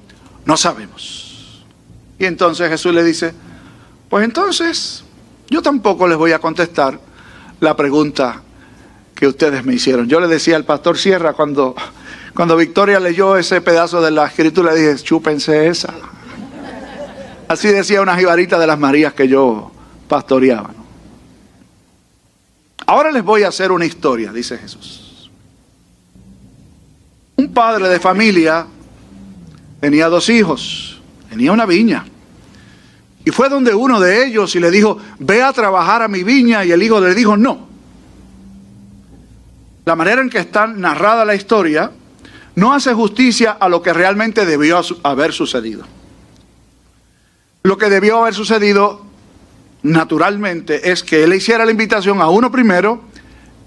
no 0.45 0.55
sabemos. 0.55 1.65
Y 2.19 2.25
entonces 2.25 2.69
Jesús 2.69 2.93
le 2.93 3.03
dice, 3.03 3.33
pues 4.07 4.23
entonces 4.23 5.03
yo 5.49 5.63
tampoco 5.63 6.07
les 6.07 6.17
voy 6.17 6.31
a 6.31 6.39
contestar 6.39 6.99
la 7.59 7.75
pregunta 7.75 8.43
que 9.15 9.25
ustedes 9.25 9.65
me 9.65 9.73
hicieron. 9.73 10.07
Yo 10.07 10.19
le 10.19 10.27
decía 10.27 10.57
al 10.57 10.63
pastor 10.63 10.95
Sierra 10.99 11.33
cuando, 11.33 11.75
cuando 12.35 12.55
Victoria 12.55 12.99
leyó 12.99 13.35
ese 13.35 13.61
pedazo 13.61 13.99
de 13.99 14.11
la 14.11 14.27
escritura, 14.27 14.73
le 14.73 14.79
dije, 14.79 15.03
chúpense 15.03 15.67
esa. 15.67 16.12
Así 17.53 17.67
decía 17.67 18.01
una 18.01 18.17
jibarita 18.17 18.57
de 18.57 18.65
las 18.65 18.79
Marías 18.79 19.13
que 19.13 19.27
yo 19.27 19.71
pastoreaba. 20.07 20.71
Ahora 22.85 23.11
les 23.11 23.23
voy 23.23 23.43
a 23.43 23.49
hacer 23.49 23.71
una 23.71 23.85
historia, 23.85 24.33
dice 24.33 24.57
Jesús. 24.57 25.29
Un 27.35 27.53
padre 27.53 27.87
de 27.89 27.99
familia 27.99 28.65
tenía 29.79 30.07
dos 30.07 30.29
hijos 30.29 30.93
tenía 31.33 31.51
una 31.51 31.65
viña. 31.65 32.05
Y 33.25 33.31
fue 33.31 33.49
donde 33.49 33.73
uno 33.73 33.99
de 33.99 34.25
ellos 34.25 34.55
y 34.55 34.59
le 34.59 34.69
dijo, 34.69 34.99
ve 35.17 35.41
a 35.41 35.51
trabajar 35.51 36.03
a 36.03 36.07
mi 36.07 36.23
viña. 36.23 36.63
Y 36.63 36.71
el 36.71 36.83
hijo 36.83 36.99
le 36.99 37.15
dijo, 37.15 37.35
no. 37.35 37.67
La 39.85 39.95
manera 39.95 40.21
en 40.21 40.29
que 40.29 40.37
está 40.37 40.67
narrada 40.67 41.25
la 41.25 41.33
historia 41.33 41.91
no 42.55 42.73
hace 42.73 42.93
justicia 42.93 43.51
a 43.59 43.67
lo 43.67 43.81
que 43.81 43.93
realmente 43.93 44.45
debió 44.45 44.79
haber 45.01 45.33
sucedido. 45.33 45.85
Lo 47.63 47.77
que 47.77 47.89
debió 47.89 48.19
haber 48.19 48.33
sucedido 48.33 49.01
naturalmente 49.83 50.91
es 50.91 51.03
que 51.03 51.23
él 51.23 51.33
hiciera 51.33 51.65
la 51.65 51.71
invitación 51.71 52.21
a 52.21 52.29
uno 52.29 52.51
primero 52.51 53.01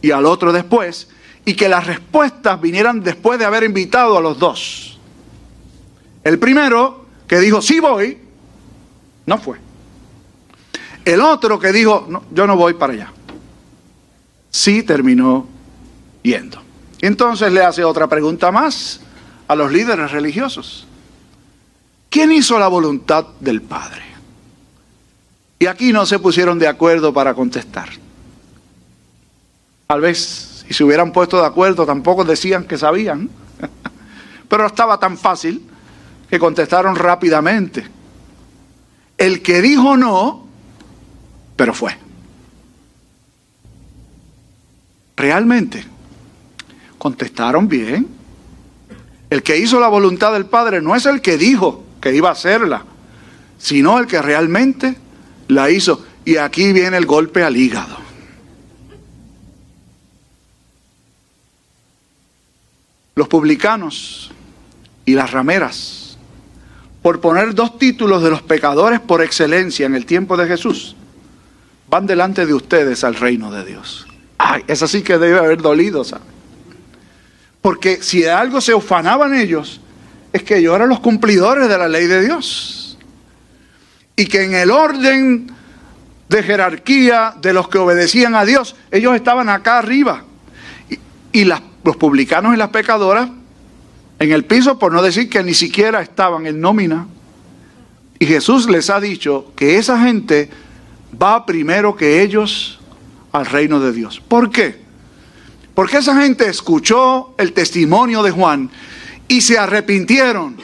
y 0.03 0.11
al 0.11 0.27
otro 0.27 0.53
después, 0.53 1.09
y 1.45 1.55
que 1.55 1.69
las 1.69 1.87
respuestas 1.87 2.61
vinieran 2.61 3.03
después 3.03 3.39
de 3.39 3.45
haber 3.45 3.65
invitado 3.65 4.19
a 4.19 4.21
los 4.21 4.39
dos. 4.39 4.99
El 6.25 6.39
primero 6.39 7.07
que 7.27 7.39
dijo, 7.39 7.63
sí 7.63 7.81
voy, 7.81 8.19
no 9.27 9.39
fue. 9.39 9.59
El 11.05 11.21
otro 11.21 11.59
que 11.59 11.73
dijo, 11.73 12.07
yo 12.33 12.47
no 12.47 12.57
voy 12.57 12.75
para 12.75 12.93
allá, 12.93 13.13
sí 14.51 14.83
terminó 14.83 15.47
yendo. 16.23 16.61
Entonces 17.01 17.53
le 17.53 17.63
hace 17.63 17.85
otra 17.85 18.09
pregunta 18.09 18.51
más 18.51 19.01
a 19.47 19.55
los 19.55 19.71
líderes 19.71 20.11
religiosos. 20.11 20.87
¿Quién 22.17 22.33
hizo 22.33 22.59
la 22.59 22.69
voluntad 22.69 23.27
del 23.41 23.61
Padre? 23.61 24.03
Y 25.59 25.67
aquí 25.67 25.93
no 25.93 26.07
se 26.07 26.19
pusieron 26.19 26.59
de 26.59 26.67
acuerdo 26.67 27.13
para 27.13 27.35
contestar. 27.35 27.91
Tal 29.87 30.01
vez 30.01 30.65
si 30.67 30.73
se 30.73 30.83
hubieran 30.83 31.13
puesto 31.13 31.39
de 31.39 31.45
acuerdo 31.45 31.85
tampoco 31.85 32.25
decían 32.25 32.65
que 32.65 32.79
sabían. 32.79 33.29
Pero 34.49 34.67
estaba 34.67 34.99
tan 34.99 35.19
fácil 35.19 35.63
que 36.31 36.39
contestaron 36.39 36.97
rápidamente. 36.97 37.87
El 39.19 39.43
que 39.43 39.61
dijo 39.61 39.99
no, 39.99 40.47
pero 41.55 41.75
fue. 41.75 41.99
Realmente, 45.19 45.85
contestaron 46.97 47.69
bien. 47.69 48.09
El 49.29 49.43
que 49.43 49.59
hizo 49.59 49.79
la 49.79 49.89
voluntad 49.89 50.33
del 50.33 50.47
Padre 50.47 50.81
no 50.81 50.97
es 50.97 51.05
el 51.05 51.21
que 51.21 51.37
dijo 51.37 51.83
que 52.07 52.15
iba 52.15 52.29
a 52.29 52.33
hacerla, 52.33 52.85
sino 53.59 53.99
el 53.99 54.07
que 54.07 54.23
realmente 54.23 54.97
la 55.49 55.71
hizo. 55.71 56.07
Y 56.25 56.37
aquí 56.37 56.73
viene 56.73 56.97
el 56.97 57.05
golpe 57.05 57.43
al 57.43 57.57
hígado. 57.57 57.97
Los 63.17 63.27
publicanos 63.27 64.31
y 65.05 65.15
las 65.15 65.33
rameras 65.33 66.17
por 67.03 67.21
poner 67.21 67.55
dos 67.55 67.77
títulos 67.77 68.23
de 68.23 68.31
los 68.31 68.43
pecadores 68.43 69.01
por 69.01 69.21
excelencia 69.21 69.87
en 69.87 69.97
el 69.97 70.07
tiempo 70.07 70.37
de 70.37 70.47
Jesús, 70.47 70.95
van 71.89 72.07
delante 72.07 72.47
de 72.47 72.55
ustedes 72.55 73.03
al 73.03 73.15
reino 73.17 73.51
de 73.51 73.65
Dios. 73.65 74.07
Ay, 74.39 74.63
es 74.69 74.83
así 74.83 75.03
que 75.03 75.19
debe 75.19 75.39
haber 75.39 75.61
dolido, 75.61 76.05
¿sabe? 76.05 76.25
Porque 77.63 78.03
si 78.03 78.21
de 78.21 78.31
algo 78.31 78.61
se 78.61 78.75
ufanaban 78.75 79.35
ellos, 79.35 79.81
es 80.33 80.43
que 80.43 80.59
ellos 80.59 80.75
eran 80.75 80.89
los 80.89 81.01
cumplidores 81.01 81.69
de 81.69 81.79
la 81.79 81.89
ley 81.89 82.07
de 82.07 82.23
Dios. 82.23 82.99
Y 84.17 84.27
que 84.27 84.45
en 84.45 84.55
el 84.55 84.71
orden 84.71 85.51
de 86.29 86.43
jerarquía 86.43 87.35
de 87.41 87.53
los 87.53 87.69
que 87.69 87.79
obedecían 87.79 88.35
a 88.35 88.45
Dios, 88.45 88.77
ellos 88.91 89.15
estaban 89.15 89.49
acá 89.49 89.79
arriba. 89.79 90.25
Y, 91.33 91.45
los 91.45 91.97
publicanos 91.99 92.55
y 92.55 92.57
las 92.57 92.71
pecadoras 92.71 93.29
en 94.19 94.33
el 94.33 94.45
piso, 94.45 94.79
por 94.79 94.93
no 94.93 95.03
decir 95.03 95.29
que 95.29 95.43
ni 95.43 95.55
siquiera 95.55 96.01
estaban 96.01 96.47
en 96.47 96.61
nómina. 96.61 97.07
Y 98.19 98.27
Jesús 98.27 98.69
les 98.69 98.89
ha 98.89 98.99
dicho 98.99 99.53
que 99.55 99.77
esa 99.77 100.01
gente 100.01 100.49
va 101.21 101.45
primero 101.45 101.95
que 101.95 102.23
ellos 102.23 102.81
al 103.33 103.47
reino 103.47 103.79
de 103.79 103.93
Dios. 103.93 104.21
¿Por 104.27 104.51
qué? 104.51 104.87
Porque 105.75 105.99
esa 105.99 106.19
gente 106.21 106.49
escuchó 106.49 107.35
el 107.37 107.53
testimonio 107.53 108.23
de 108.23 108.31
Juan 108.31 108.71
y 109.29 109.41
se 109.41 109.59
arrepintieron 109.59 110.57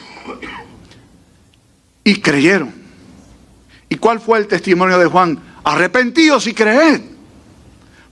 y 2.03 2.19
creyeron. 2.21 2.73
¿Y 3.89 3.95
cuál 3.95 4.19
fue 4.19 4.39
el 4.39 4.47
testimonio 4.47 4.97
de 4.97 5.05
Juan? 5.05 5.39
Arrepentíos 5.63 6.47
y 6.47 6.53
creed, 6.53 7.01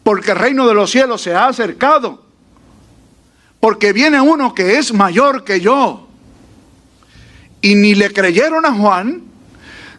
porque 0.03 0.31
el 0.31 0.38
reino 0.38 0.67
de 0.67 0.74
los 0.74 0.91
cielos 0.91 1.22
se 1.22 1.34
ha 1.34 1.48
acercado, 1.48 2.24
porque 3.60 3.93
viene 3.93 4.22
uno 4.22 4.53
que 4.53 4.77
es 4.77 4.93
mayor 4.93 5.43
que 5.43 5.60
yo. 5.60 6.08
Y 7.62 7.75
ni 7.75 7.96
le 7.96 8.12
creyeron 8.12 8.65
a 8.65 8.74
Juan, 8.74 9.22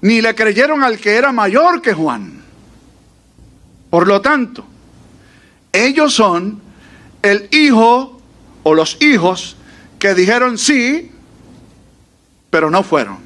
ni 0.00 0.20
le 0.20 0.34
creyeron 0.34 0.82
al 0.82 0.98
que 0.98 1.14
era 1.14 1.32
mayor 1.32 1.80
que 1.80 1.92
Juan. 1.92 2.42
Por 3.90 4.08
lo 4.08 4.20
tanto, 4.20 4.64
ellos 5.72 6.14
son 6.14 6.60
el 7.22 7.48
hijo 7.52 8.20
o 8.62 8.74
los 8.74 9.00
hijos 9.02 9.56
que 10.02 10.14
dijeron 10.14 10.58
sí, 10.58 11.12
pero 12.50 12.72
no 12.72 12.82
fueron. 12.82 13.18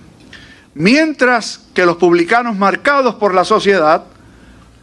Mientras 0.74 1.62
que 1.72 1.86
los 1.86 1.96
publicanos 1.96 2.54
marcados 2.54 3.14
por 3.14 3.32
la 3.32 3.46
sociedad, 3.46 4.04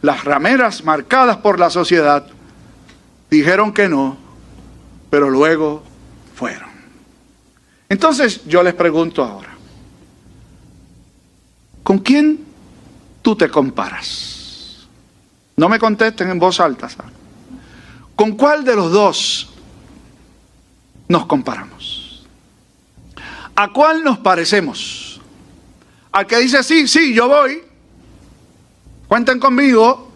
las 0.02 0.24
rameras 0.24 0.82
marcadas 0.82 1.36
por 1.36 1.60
la 1.60 1.70
sociedad, 1.70 2.26
dijeron 3.30 3.72
que 3.72 3.88
no, 3.88 4.16
pero 5.08 5.30
luego 5.30 5.84
fueron. 6.34 6.68
Entonces 7.88 8.44
yo 8.44 8.64
les 8.64 8.74
pregunto 8.74 9.22
ahora, 9.22 9.50
¿Con 11.84 11.98
quién 11.98 12.44
tú 13.22 13.36
te 13.36 13.48
comparas? 13.48 14.88
No 15.54 15.68
me 15.68 15.78
contesten 15.78 16.28
en 16.28 16.40
voz 16.40 16.58
alta. 16.58 16.88
¿Con 18.16 18.32
cuál 18.32 18.64
de 18.64 18.74
los 18.74 18.90
dos 18.90 19.53
nos 21.08 21.26
comparamos? 21.26 22.26
¿A 23.56 23.72
cuál 23.72 24.02
nos 24.02 24.18
parecemos? 24.18 25.20
Al 26.12 26.26
que 26.26 26.38
dice, 26.38 26.62
sí, 26.62 26.86
sí, 26.88 27.14
yo 27.14 27.28
voy, 27.28 27.62
cuenten 29.08 29.38
conmigo, 29.38 30.12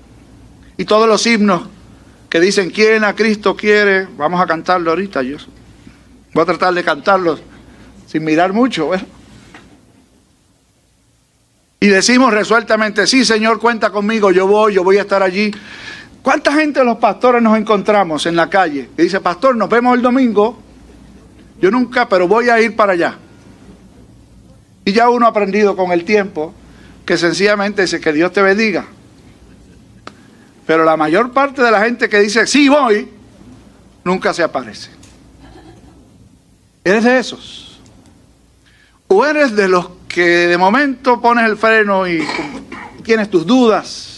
y 0.77 0.85
todos 0.85 1.09
los 1.09 1.27
himnos 1.27 1.63
que 2.29 2.41
dicen, 2.41 2.71
¿quién 2.71 3.05
a 3.05 3.15
Cristo 3.15 3.57
quiere? 3.57 4.07
Vamos 4.17 4.41
a 4.41 4.47
cantarlo 4.47 4.91
ahorita, 4.91 5.23
yo 5.23 5.39
voy 6.35 6.43
a 6.43 6.47
tratar 6.47 6.75
de 6.75 6.85
cantarlo 6.85 7.39
sin 8.07 8.25
mirar 8.25 8.53
mucho. 8.53 8.87
Bueno 8.87 9.19
y 11.81 11.87
decimos 11.87 12.33
resueltamente, 12.33 13.07
sí 13.07 13.25
Señor, 13.25 13.61
cuenta 13.61 13.91
conmigo, 13.91 14.33
yo 14.33 14.47
voy, 14.47 14.75
yo 14.75 14.83
voy 14.83 14.99
a 14.99 15.03
estar 15.03 15.23
allí. 15.23 15.53
¿Cuánta 16.23 16.53
gente 16.53 16.81
de 16.81 16.87
los 16.87 16.99
pastores 16.99 17.41
nos 17.41 17.57
encontramos 17.57 18.27
en 18.27 18.35
la 18.35 18.51
calle? 18.51 18.91
Y 18.99 19.03
dice, 19.03 19.21
pastor, 19.21 19.57
nos 19.57 19.69
vemos 19.69 19.95
el 19.95 20.03
domingo. 20.03 20.61
Yo 21.61 21.71
nunca, 21.71 22.09
pero 22.09 22.29
voy 22.29 22.49
a 22.49 22.61
ir 22.61 22.77
para 22.77 22.93
allá. 22.93 23.19
Y 24.85 24.93
ya 24.93 25.11
uno 25.11 25.27
ha 25.27 25.31
aprendido 25.31 25.77
con 25.77 25.93
el 25.93 26.05
tiempo 26.05 26.55
que 27.05 27.17
sencillamente 27.17 27.83
dice 27.83 28.01
que 28.01 28.13
Dios 28.13 28.33
te 28.33 28.43
bendiga. 28.43 28.87
Pero 30.67 30.85
la 30.85 30.97
mayor 30.97 31.33
parte 31.33 31.63
de 31.63 31.71
la 31.71 31.81
gente 31.81 32.09
que 32.09 32.21
dice, 32.21 32.47
sí 32.47 32.69
voy, 32.69 33.09
nunca 34.05 34.35
se 34.35 34.43
aparece. 34.43 34.91
¿Eres 36.85 37.05
de 37.05 37.19
esos? 37.19 37.81
¿O 39.09 39.25
eres 39.25 39.57
de 39.57 39.69
los 39.69 39.89
que 40.09 40.23
de 40.23 40.59
momento 40.59 41.21
pones 41.21 41.45
el 41.45 41.57
freno 41.57 42.07
y 42.07 42.23
tienes 43.03 43.31
tus 43.31 43.47
dudas 43.47 44.09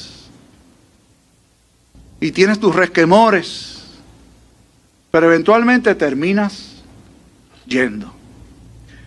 y 2.20 2.32
tienes 2.32 2.60
tus 2.60 2.74
resquemores, 2.74 3.84
pero 5.10 5.26
eventualmente 5.26 5.94
terminas 5.94 6.69
yendo. 7.70 8.12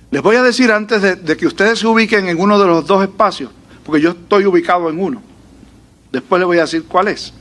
Les 0.10 0.21
voy 0.21 0.38
a 0.38 0.43
decir 0.43 0.71
antes 0.71 1.02
de, 1.02 1.38
que 1.38 1.45
ustedes 1.45 1.80
se 1.80 1.88
ubiquen 1.88 2.28
en 2.28 2.39
uno 2.39 2.58
de 2.58 2.65
los 2.65 2.88
dos 2.88 3.04
espacios, 3.04 3.52
porque 3.84 4.02
yo 4.02 4.12
estoy 4.12 4.45
ubicado 4.45 4.89
en 4.89 4.99
uno. 4.99 5.21
Después 6.12 6.39
les 6.39 6.47
voy 6.47 6.58
a 6.58 6.62
decir 6.62 6.86
cuál 6.86 7.10
es. 7.10 7.34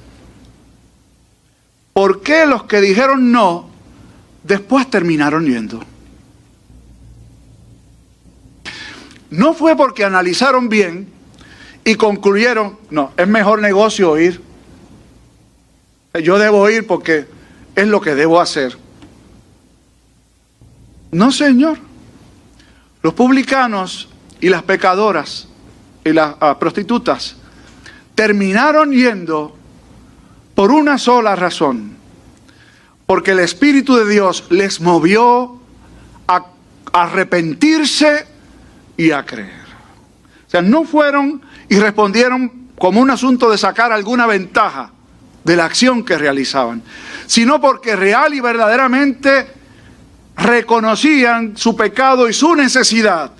¿Por 1.93 2.23
qué 2.23 2.47
los 2.47 2.65
que 2.65 2.81
dijeron 2.81 3.31
no 3.31 3.69
después 4.43 4.89
terminaron 4.91 5.47
yendo? 5.47 5.83
No 9.31 9.55
fue 9.55 9.77
porque 9.77 10.05
analizaron 10.05 10.69
bien 10.69 11.09
y 11.85 11.95
concluyeron, 11.95 12.79
no, 12.91 13.13
es 13.17 13.29
mejor 13.29 13.61
negocio 13.61 14.19
ir. 14.19 14.41
Yo 16.23 16.39
debo 16.39 16.69
ir 16.69 16.87
porque 16.87 17.27
es 17.75 17.87
lo 17.87 18.01
que 18.01 18.15
debo 18.15 18.41
hacer. 18.41 18.82
No, 21.13 21.31
Señor. 21.31 21.79
Los 23.03 23.15
publicanos 23.15 24.09
y 24.41 24.49
las 24.49 24.63
pecadoras 24.63 25.49
y 26.05 26.13
las 26.13 26.35
ah, 26.41 26.59
prostitutas 26.59 27.37
terminaron 28.15 28.93
yendo 28.93 29.57
por 30.55 30.71
una 30.71 30.99
sola 30.99 31.35
razón, 31.37 31.97
porque 33.07 33.33
el 33.33 33.41
Espíritu 33.41 33.97
de 33.97 34.09
Dios 34.09 34.45
les 34.51 34.81
movió 34.81 35.61
a 36.29 36.47
arrepentirse 36.93 38.27
y 38.97 39.11
a 39.11 39.25
creer. 39.25 39.63
O 40.47 40.51
sea, 40.51 40.63
no 40.63 40.85
fueron 40.85 41.43
y 41.69 41.79
respondieron 41.79 42.69
como 42.79 43.01
un 43.01 43.11
asunto 43.11 43.51
de 43.51 43.59
sacar 43.59 43.93
alguna 43.93 44.27
ventaja 44.27 44.93
de 45.45 45.57
la 45.57 45.65
acción 45.65 46.05
que 46.05 46.19
realizaban, 46.19 46.83
sino 47.27 47.61
porque 47.61 47.97
real 47.97 48.35
y 48.35 48.41
verdaderamente 48.41 49.62
reconocían 50.37 51.57
su 51.57 51.77
pecado 51.77 52.29
y 52.29 52.33
su 52.33 52.55
necesidad 52.55 53.33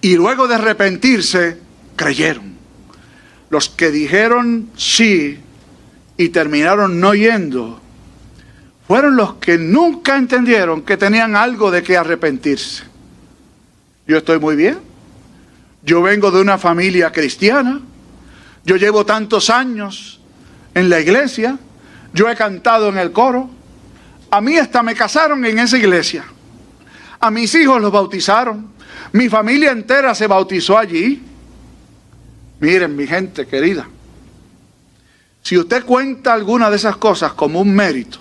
y 0.00 0.16
luego 0.16 0.48
de 0.48 0.54
arrepentirse 0.54 1.58
creyeron. 1.96 2.54
Los 3.50 3.68
que 3.68 3.90
dijeron 3.90 4.70
sí 4.76 5.38
y 6.16 6.28
terminaron 6.28 7.00
no 7.00 7.14
yendo 7.14 7.80
fueron 8.90 9.14
los 9.14 9.34
que 9.34 9.56
nunca 9.56 10.16
entendieron 10.16 10.82
que 10.82 10.96
tenían 10.96 11.36
algo 11.36 11.70
de 11.70 11.80
qué 11.80 11.96
arrepentirse. 11.96 12.82
Yo 14.04 14.18
estoy 14.18 14.40
muy 14.40 14.56
bien. 14.56 14.78
Yo 15.84 16.02
vengo 16.02 16.32
de 16.32 16.40
una 16.40 16.58
familia 16.58 17.12
cristiana. 17.12 17.80
Yo 18.64 18.74
llevo 18.74 19.06
tantos 19.06 19.48
años 19.48 20.20
en 20.74 20.90
la 20.90 20.98
iglesia. 20.98 21.56
Yo 22.12 22.28
he 22.28 22.34
cantado 22.34 22.88
en 22.88 22.98
el 22.98 23.12
coro. 23.12 23.48
A 24.30 24.40
mí 24.40 24.56
hasta 24.56 24.82
me 24.82 24.94
casaron 24.94 25.44
en 25.44 25.58
esa 25.58 25.76
iglesia. 25.76 26.24
A 27.18 27.30
mis 27.30 27.54
hijos 27.54 27.80
los 27.80 27.90
bautizaron. 27.90 28.68
Mi 29.12 29.28
familia 29.28 29.72
entera 29.72 30.14
se 30.14 30.26
bautizó 30.26 30.78
allí. 30.78 31.22
Miren, 32.60 32.94
mi 32.94 33.06
gente 33.06 33.46
querida. 33.46 33.88
Si 35.42 35.58
usted 35.58 35.84
cuenta 35.84 36.32
alguna 36.32 36.70
de 36.70 36.76
esas 36.76 36.96
cosas 36.96 37.32
como 37.32 37.60
un 37.60 37.74
mérito, 37.74 38.18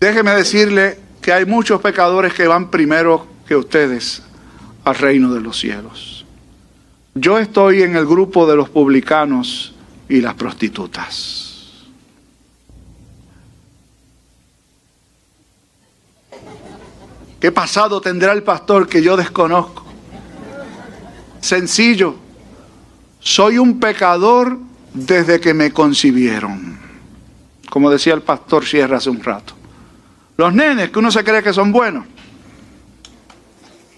déjeme 0.00 0.32
decirle 0.32 0.98
que 1.20 1.32
hay 1.32 1.44
muchos 1.44 1.80
pecadores 1.80 2.32
que 2.32 2.46
van 2.46 2.70
primero 2.70 3.26
que 3.46 3.54
ustedes 3.54 4.22
al 4.84 4.94
reino 4.94 5.32
de 5.32 5.40
los 5.40 5.58
cielos. 5.58 6.24
Yo 7.14 7.38
estoy 7.38 7.82
en 7.82 7.96
el 7.96 8.06
grupo 8.06 8.46
de 8.48 8.56
los 8.56 8.70
publicanos 8.70 9.74
y 10.08 10.20
las 10.20 10.34
prostitutas. 10.34 11.49
¿Qué 17.40 17.50
pasado 17.50 18.02
tendrá 18.02 18.32
el 18.32 18.42
pastor 18.42 18.86
que 18.86 19.02
yo 19.02 19.16
desconozco? 19.16 19.86
Sencillo, 21.40 22.16
soy 23.18 23.56
un 23.56 23.80
pecador 23.80 24.58
desde 24.92 25.40
que 25.40 25.54
me 25.54 25.72
concibieron, 25.72 26.78
como 27.70 27.90
decía 27.90 28.12
el 28.12 28.20
pastor 28.20 28.66
Sierra 28.66 28.98
hace 28.98 29.08
un 29.08 29.22
rato. 29.22 29.54
Los 30.36 30.52
nenes 30.52 30.90
que 30.90 30.98
uno 30.98 31.10
se 31.10 31.24
cree 31.24 31.42
que 31.42 31.54
son 31.54 31.72
buenos, 31.72 32.04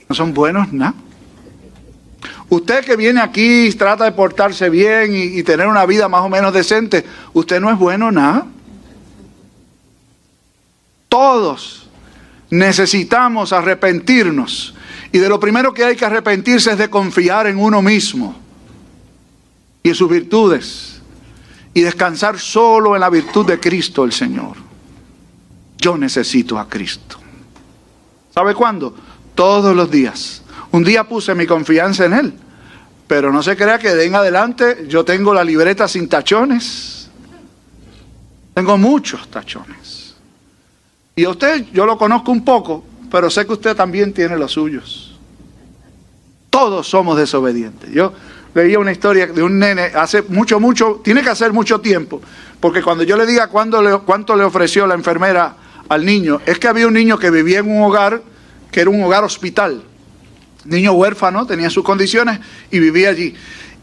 no 0.09 0.15
son 0.15 0.33
buenos 0.33 0.73
nada. 0.73 0.95
Usted 2.49 2.85
que 2.85 2.97
viene 2.97 3.21
aquí 3.21 3.67
y 3.67 3.73
trata 3.73 4.05
de 4.05 4.13
portarse 4.13 4.71
bien 4.71 5.17
y, 5.17 5.39
y, 5.39 5.43
tener 5.43 5.67
una 5.67 5.87
vida 5.87 6.07
más 6.07 6.21
o 6.21 6.29
menos 6.29 6.53
decente, 6.53 7.05
usted 7.33 7.61
no 7.61 7.71
es 7.71 7.79
bueno 7.79 8.13
nada. 8.13 8.47
Todos 11.09 11.82
necesitamos 12.53 13.53
arrepentirnos. 13.53 14.75
Y 15.11 15.19
de 15.19 15.29
lo 15.29 15.41
primero 15.41 15.75
que 15.75 15.85
hay 15.85 15.97
que 15.97 16.05
arrepentirse 16.05 16.71
es 16.71 16.79
de 16.79 16.89
confiar 16.89 17.47
en 17.49 17.59
uno 17.59 17.83
mismo 17.83 18.35
y 19.83 19.91
en 19.91 19.95
sus 19.95 20.09
virtudes. 20.09 21.01
Y 21.75 21.81
descansar 21.81 22.39
solo 22.39 22.95
en 22.95 23.01
la 23.01 23.11
virtud 23.11 23.47
de 23.47 23.59
Cristo 23.59 24.05
el 24.05 24.13
Señor. 24.13 24.57
Yo 25.79 25.97
necesito 25.97 26.59
a 26.59 26.69
Cristo. 26.69 27.19
¿Sabe 28.33 28.55
cuándo? 28.55 28.95
todos 29.35 29.75
los 29.75 29.91
días, 29.91 30.43
Un 30.71 30.85
día 30.85 31.05
puse 31.05 31.35
mi 31.35 31.47
confianza 31.47 32.07
en 32.07 32.15
Él, 32.15 32.35
pero 33.07 33.31
no 33.31 33.43
se 33.43 33.57
crea 33.57 33.79
que 33.79 33.95
de 33.95 34.07
en 34.07 34.15
adelante 34.15 34.87
yo 34.89 35.05
tengo 35.05 35.35
la 35.35 35.45
libreta 35.45 35.87
sin 35.87 36.09
tachones. 36.09 37.11
Tengo 38.55 38.79
muchos 38.79 39.29
tachones. 39.29 39.82
Y 41.15 41.25
a 41.25 41.31
usted 41.31 41.67
yo 41.73 41.85
lo 41.85 41.99
conozco 41.99 42.33
un 42.33 42.45
poco, 42.45 42.85
pero 43.11 43.29
sé 43.29 43.47
que 43.47 43.53
usted 43.53 43.77
también 43.77 44.13
tiene 44.13 44.37
los 44.39 44.53
suyos. 44.53 45.19
Todos 46.49 46.89
somos 46.89 47.19
desobedientes. 47.19 47.91
Yo 47.91 48.13
leía 48.55 48.79
una 48.79 48.93
historia 48.93 49.27
de 49.27 49.43
un 49.43 49.59
nene 49.59 49.91
hace 49.95 50.23
mucho, 50.23 50.61
mucho, 50.61 51.01
tiene 51.05 51.23
que 51.23 51.31
hacer 51.31 51.53
mucho 51.53 51.81
tiempo, 51.81 52.21
porque 52.61 52.83
cuando 52.83 53.05
yo 53.05 53.17
le 53.17 53.27
diga 53.27 53.47
le, 53.47 53.99
cuánto 53.99 54.37
le 54.37 54.45
ofreció 54.45 54.87
la 54.87 54.95
enfermera 54.95 55.57
al 55.89 56.05
niño, 56.05 56.41
es 56.47 56.59
que 56.59 56.69
había 56.69 56.87
un 56.87 56.95
niño 56.95 57.19
que 57.19 57.31
vivía 57.31 57.59
en 57.59 57.71
un 57.71 57.83
hogar 57.83 58.23
que 58.71 58.81
era 58.81 58.89
un 58.89 59.03
hogar 59.03 59.23
hospital, 59.23 59.83
niño 60.65 60.93
huérfano, 60.93 61.47
tenía 61.47 61.69
sus 61.69 61.85
condiciones 61.85 62.41
y 62.71 62.79
vivía 62.79 63.11
allí. 63.11 63.35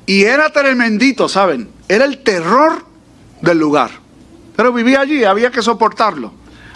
Y 0.07 0.23
era 0.23 0.51
tremendito, 0.51 1.29
¿saben? 1.29 1.69
Era 1.87 2.05
el 2.05 2.19
terror 2.23 2.83
del 3.41 3.59
lugar. 3.59 3.91
Pero 4.55 4.73
vivía 4.73 5.01
allí, 5.01 5.23
había 5.23 5.51
que 5.51 5.61
soportarlo. 5.61 6.33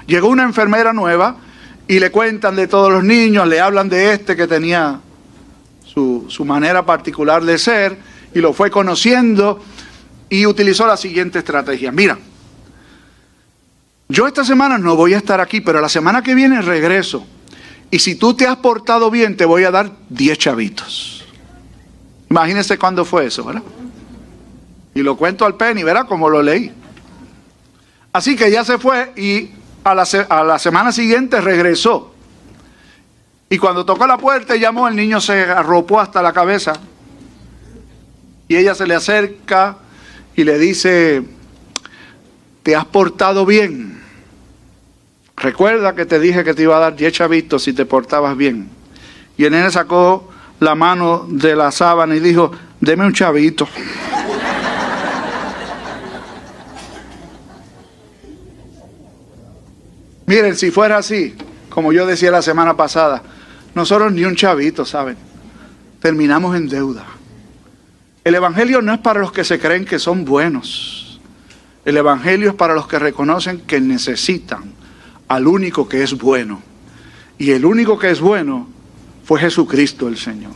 Llegó 0.08 0.28
una 0.28 0.44
enfermera 0.44 0.94
nueva 0.94 1.38
y 1.88 2.00
le 2.00 2.12
cuentan 2.12 2.56
de 2.56 2.68
todos 2.68 2.92
los 2.92 3.04
niños, 3.04 3.48
le 3.48 3.60
hablan 3.60 3.90
de 3.90 4.14
este 4.14 4.36
que 4.36 4.48
tenía 4.48 5.00
su, 5.86 6.26
su 6.30 6.46
manera 6.46 6.86
particular 6.86 7.44
de 7.44 7.58
ser 7.58 7.98
y 8.34 8.40
lo 8.40 8.54
fue 8.54 8.72
conociendo 8.72 9.62
y 10.30 10.46
utilizó 10.46 10.88
la 10.88 10.98
siguiente 10.98 11.40
estrategia. 11.40 11.92
Mira, 11.92 12.18
yo 14.10 14.28
esta 14.28 14.44
semana 14.44 14.78
no 14.78 14.96
voy 14.96 15.14
a 15.14 15.18
estar 15.18 15.40
aquí, 15.40 15.62
pero 15.62 15.82
la 15.82 15.90
semana 15.90 16.22
que 16.22 16.36
viene 16.36 16.62
regreso. 16.62 17.26
Y 17.90 18.00
si 18.00 18.16
tú 18.16 18.34
te 18.34 18.48
has 18.48 18.58
portado 18.58 19.12
bien, 19.12 19.38
te 19.38 19.46
voy 19.46 19.64
a 19.64 19.72
dar 19.72 19.92
10 20.10 20.38
chavitos. 20.38 21.26
Imagínense 22.30 22.78
cuándo 22.78 23.06
fue 23.06 23.28
eso, 23.28 23.44
¿verdad? 23.44 23.64
Y 24.96 25.02
lo 25.02 25.16
cuento 25.16 25.46
al 25.46 25.56
penny, 25.56 25.84
¿verdad? 25.84 26.08
Como 26.08 26.30
lo 26.30 26.42
leí. 26.42 26.72
Así 28.12 28.36
que 28.36 28.50
ya 28.50 28.64
se 28.66 28.78
fue 28.78 29.14
y 29.16 29.50
a 29.84 29.94
la, 29.94 30.08
a 30.30 30.44
la 30.44 30.60
semana 30.60 30.92
siguiente 30.92 31.42
regresó. 31.42 32.14
Y 33.50 33.58
cuando 33.58 33.86
tocó 33.86 34.08
la 34.08 34.18
puerta 34.18 34.56
y 34.56 34.60
llamó, 34.60 34.88
el 34.88 34.96
niño 34.96 35.22
se 35.22 35.44
arropó 35.44 36.00
hasta 36.00 36.22
la 36.22 36.34
cabeza. 36.34 36.74
Y 38.48 38.56
ella 38.56 38.76
se 38.76 38.88
le 38.88 38.96
acerca 38.96 39.78
y 40.36 40.44
le 40.44 40.58
dice, 40.58 41.24
¿te 42.64 42.76
has 42.76 42.86
portado 42.86 43.46
bien? 43.46 44.02
Recuerda 45.38 45.96
que 45.96 46.06
te 46.06 46.20
dije 46.20 46.44
que 46.44 46.54
te 46.54 46.64
iba 46.64 46.78
a 46.78 46.80
dar 46.80 46.96
10 46.96 47.14
chavitos 47.14 47.64
si 47.64 47.74
te 47.74 47.86
portabas 47.86 48.36
bien. 48.38 48.70
Y 49.38 49.46
el 49.46 49.52
nene 49.52 49.72
sacó 49.72 50.30
la 50.60 50.76
mano 50.76 51.26
de 51.30 51.56
la 51.56 51.72
sábana 51.72 52.16
y 52.16 52.20
dijo, 52.20 52.52
deme 52.80 53.06
un 53.06 53.14
chavito. 53.14 53.68
Miren, 60.26 60.56
si 60.56 60.72
fuera 60.72 60.98
así, 60.98 61.36
como 61.70 61.92
yo 61.92 62.06
decía 62.06 62.32
la 62.32 62.42
semana 62.42 62.78
pasada, 62.78 63.24
nosotros 63.76 64.14
ni 64.14 64.24
un 64.24 64.36
chavito, 64.36 64.86
¿saben? 64.86 65.18
Terminamos 66.00 66.56
en 66.56 66.70
deuda. 66.70 67.06
El 68.24 68.36
Evangelio 68.36 68.82
no 68.82 68.94
es 68.94 69.00
para 69.00 69.20
los 69.20 69.32
que 69.32 69.44
se 69.44 69.60
creen 69.60 69.86
que 69.86 70.00
son 70.00 70.24
buenos. 70.24 71.20
El 71.84 71.98
Evangelio 71.98 72.50
es 72.50 72.56
para 72.56 72.74
los 72.74 72.88
que 72.88 73.00
reconocen 73.00 73.62
que 73.62 73.82
necesitan 73.82 74.72
al 75.28 75.48
único 75.48 75.90
que 75.90 76.04
es 76.04 76.18
bueno. 76.18 76.62
Y 77.38 77.52
el 77.52 77.66
único 77.66 78.00
que 78.00 78.12
es 78.12 78.22
bueno 78.22 78.68
fue 79.26 79.40
Jesucristo 79.40 80.08
el 80.08 80.18
Señor. 80.18 80.54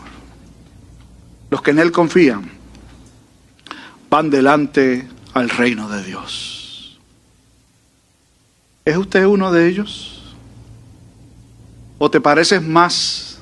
Los 1.49 1.61
que 1.61 1.71
en 1.71 1.79
Él 1.79 1.91
confían 1.91 2.49
van 4.09 4.29
delante 4.29 5.07
al 5.33 5.49
reino 5.49 5.89
de 5.89 6.03
Dios. 6.03 6.56
¿Es 8.87 8.95
usted 8.95 9.25
uno 9.25 9.51
de 9.51 9.67
ellos? 9.67 10.33
¿O 11.97 12.09
te 12.09 12.21
pareces 12.21 12.63
más 12.63 13.37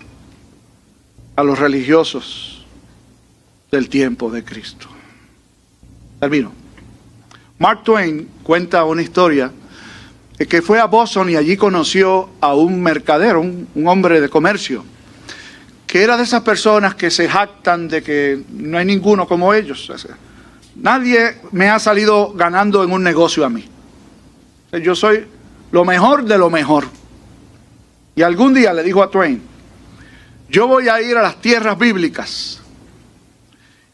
a 1.35 1.43
los 1.43 1.59
religiosos 1.59 2.65
del 3.71 3.87
tiempo 3.87 4.31
de 4.31 4.43
Cristo? 4.43 4.87
Termino. 6.19 6.51
Mark 7.59 7.83
Twain 7.83 8.27
cuenta 8.41 8.85
una 8.85 9.03
historia 9.03 9.51
que 10.49 10.63
fue 10.63 10.79
a 10.79 10.85
Boston 10.85 11.29
y 11.29 11.35
allí 11.35 11.55
conoció 11.55 12.31
a 12.41 12.55
un 12.55 12.81
mercadero, 12.81 13.39
un, 13.41 13.67
hombre 13.85 14.21
de 14.21 14.29
comercio, 14.29 14.83
que 15.85 16.01
era 16.01 16.17
de 16.17 16.23
esas 16.23 16.41
personas 16.41 16.95
que 16.95 17.11
se 17.11 17.29
jactan 17.29 17.87
de 17.87 18.01
que 18.01 18.41
no 18.49 18.79
hay 18.79 18.85
ninguno 18.85 19.27
como 19.27 19.53
ellos. 19.53 19.91
Nadie 20.75 21.37
me 21.51 21.69
ha 21.69 21.77
salido 21.77 22.33
ganando 22.33 22.83
en 22.83 22.91
un 22.91 23.03
negocio 23.03 23.45
a 23.45 23.49
mí. 23.51 23.63
Yo 24.81 24.95
soy 24.95 25.34
lo 25.75 25.83
mejor 25.83 26.23
de 26.23 26.37
lo 26.37 26.49
mejor. 26.49 26.87
Y 28.15 28.21
algún 28.21 28.53
día 28.53 28.71
le 28.71 28.81
dijo 28.81 29.03
a 29.03 29.11
Twain, 29.11 29.41
yo 30.47 30.69
voy 30.69 30.87
a 30.87 31.01
ir 31.01 31.17
a 31.17 31.21
las 31.21 31.41
tierras 31.41 31.77
bíblicas 31.77 32.61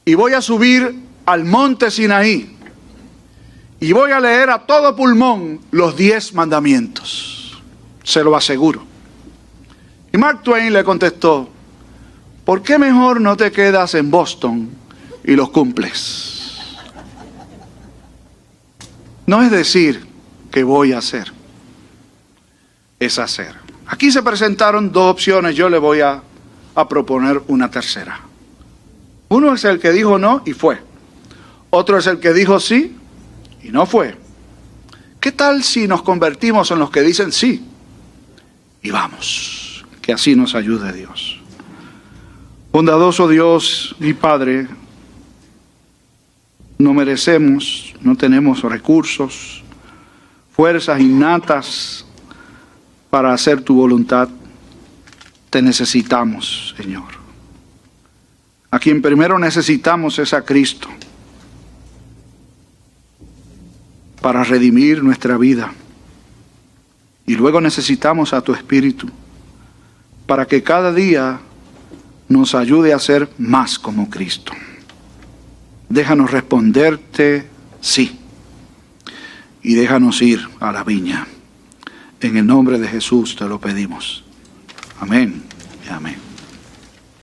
y 0.05 0.13
voy 0.13 0.33
a 0.33 0.43
subir 0.43 0.95
al 1.25 1.43
monte 1.43 1.89
Sinaí 1.89 2.55
y 3.79 3.93
voy 3.93 4.11
a 4.11 4.19
leer 4.19 4.51
a 4.51 4.59
todo 4.59 4.95
pulmón 4.95 5.59
los 5.71 5.97
diez 5.97 6.35
mandamientos. 6.35 7.59
Se 8.03 8.23
lo 8.23 8.35
aseguro. 8.35 8.83
Y 10.13 10.19
Mark 10.19 10.43
Twain 10.43 10.71
le 10.71 10.83
contestó, 10.83 11.49
¿por 12.45 12.61
qué 12.61 12.77
mejor 12.77 13.19
no 13.19 13.35
te 13.35 13.51
quedas 13.51 13.95
en 13.95 14.11
Boston 14.11 14.69
y 15.23 15.31
los 15.31 15.49
cumples? 15.49 16.59
No 19.25 19.41
es 19.41 19.49
decir 19.49 20.05
que 20.51 20.63
voy 20.63 20.93
a 20.93 20.99
hacer, 20.99 21.40
es 23.01 23.17
hacer. 23.17 23.55
Aquí 23.87 24.11
se 24.11 24.21
presentaron 24.21 24.91
dos 24.91 25.11
opciones, 25.11 25.55
yo 25.55 25.69
le 25.69 25.79
voy 25.79 26.01
a, 26.01 26.21
a 26.75 26.87
proponer 26.87 27.41
una 27.47 27.69
tercera. 27.69 28.21
Uno 29.27 29.55
es 29.55 29.65
el 29.65 29.79
que 29.79 29.91
dijo 29.91 30.19
no 30.19 30.43
y 30.45 30.53
fue. 30.53 30.79
Otro 31.71 31.97
es 31.97 32.05
el 32.05 32.19
que 32.19 32.31
dijo 32.31 32.59
sí 32.59 32.95
y 33.63 33.69
no 33.69 33.87
fue. 33.87 34.15
¿Qué 35.19 35.31
tal 35.31 35.63
si 35.63 35.87
nos 35.87 36.03
convertimos 36.03 36.69
en 36.69 36.77
los 36.77 36.91
que 36.91 37.01
dicen 37.01 37.31
sí? 37.31 37.65
Y 38.83 38.91
vamos, 38.91 39.83
que 40.01 40.13
así 40.13 40.35
nos 40.35 40.53
ayude 40.53 40.93
Dios. 40.93 41.39
Bondadoso 42.71 43.27
Dios 43.27 43.95
y 43.99 44.13
Padre, 44.13 44.67
no 46.77 46.93
merecemos, 46.93 47.95
no 48.01 48.15
tenemos 48.15 48.61
recursos, 48.61 49.63
fuerzas 50.51 50.99
innatas 50.99 52.05
para 53.11 53.33
hacer 53.33 53.61
tu 53.61 53.75
voluntad. 53.75 54.27
Te 55.51 55.61
necesitamos, 55.61 56.73
Señor. 56.75 57.21
A 58.71 58.79
quien 58.79 59.01
primero 59.01 59.37
necesitamos 59.37 60.17
es 60.17 60.33
a 60.33 60.43
Cristo 60.43 60.87
para 64.21 64.43
redimir 64.43 65.03
nuestra 65.03 65.37
vida. 65.37 65.73
Y 67.27 67.35
luego 67.35 67.59
necesitamos 67.59 68.33
a 68.33 68.41
tu 68.41 68.53
Espíritu 68.53 69.07
para 70.25 70.45
que 70.45 70.63
cada 70.63 70.93
día 70.93 71.39
nos 72.29 72.55
ayude 72.55 72.93
a 72.93 72.99
ser 72.99 73.29
más 73.37 73.77
como 73.77 74.09
Cristo. 74.09 74.53
Déjanos 75.89 76.31
responderte 76.31 77.45
sí 77.81 78.17
y 79.61 79.73
déjanos 79.73 80.21
ir 80.21 80.47
a 80.61 80.71
la 80.71 80.85
viña. 80.85 81.27
En 82.21 82.37
el 82.37 82.45
nombre 82.45 82.77
de 82.77 82.87
Jesús 82.87 83.35
te 83.35 83.45
lo 83.45 83.59
pedimos. 83.59 84.23
Amén 84.99 85.41
y 85.85 85.89
amén. 85.91 86.30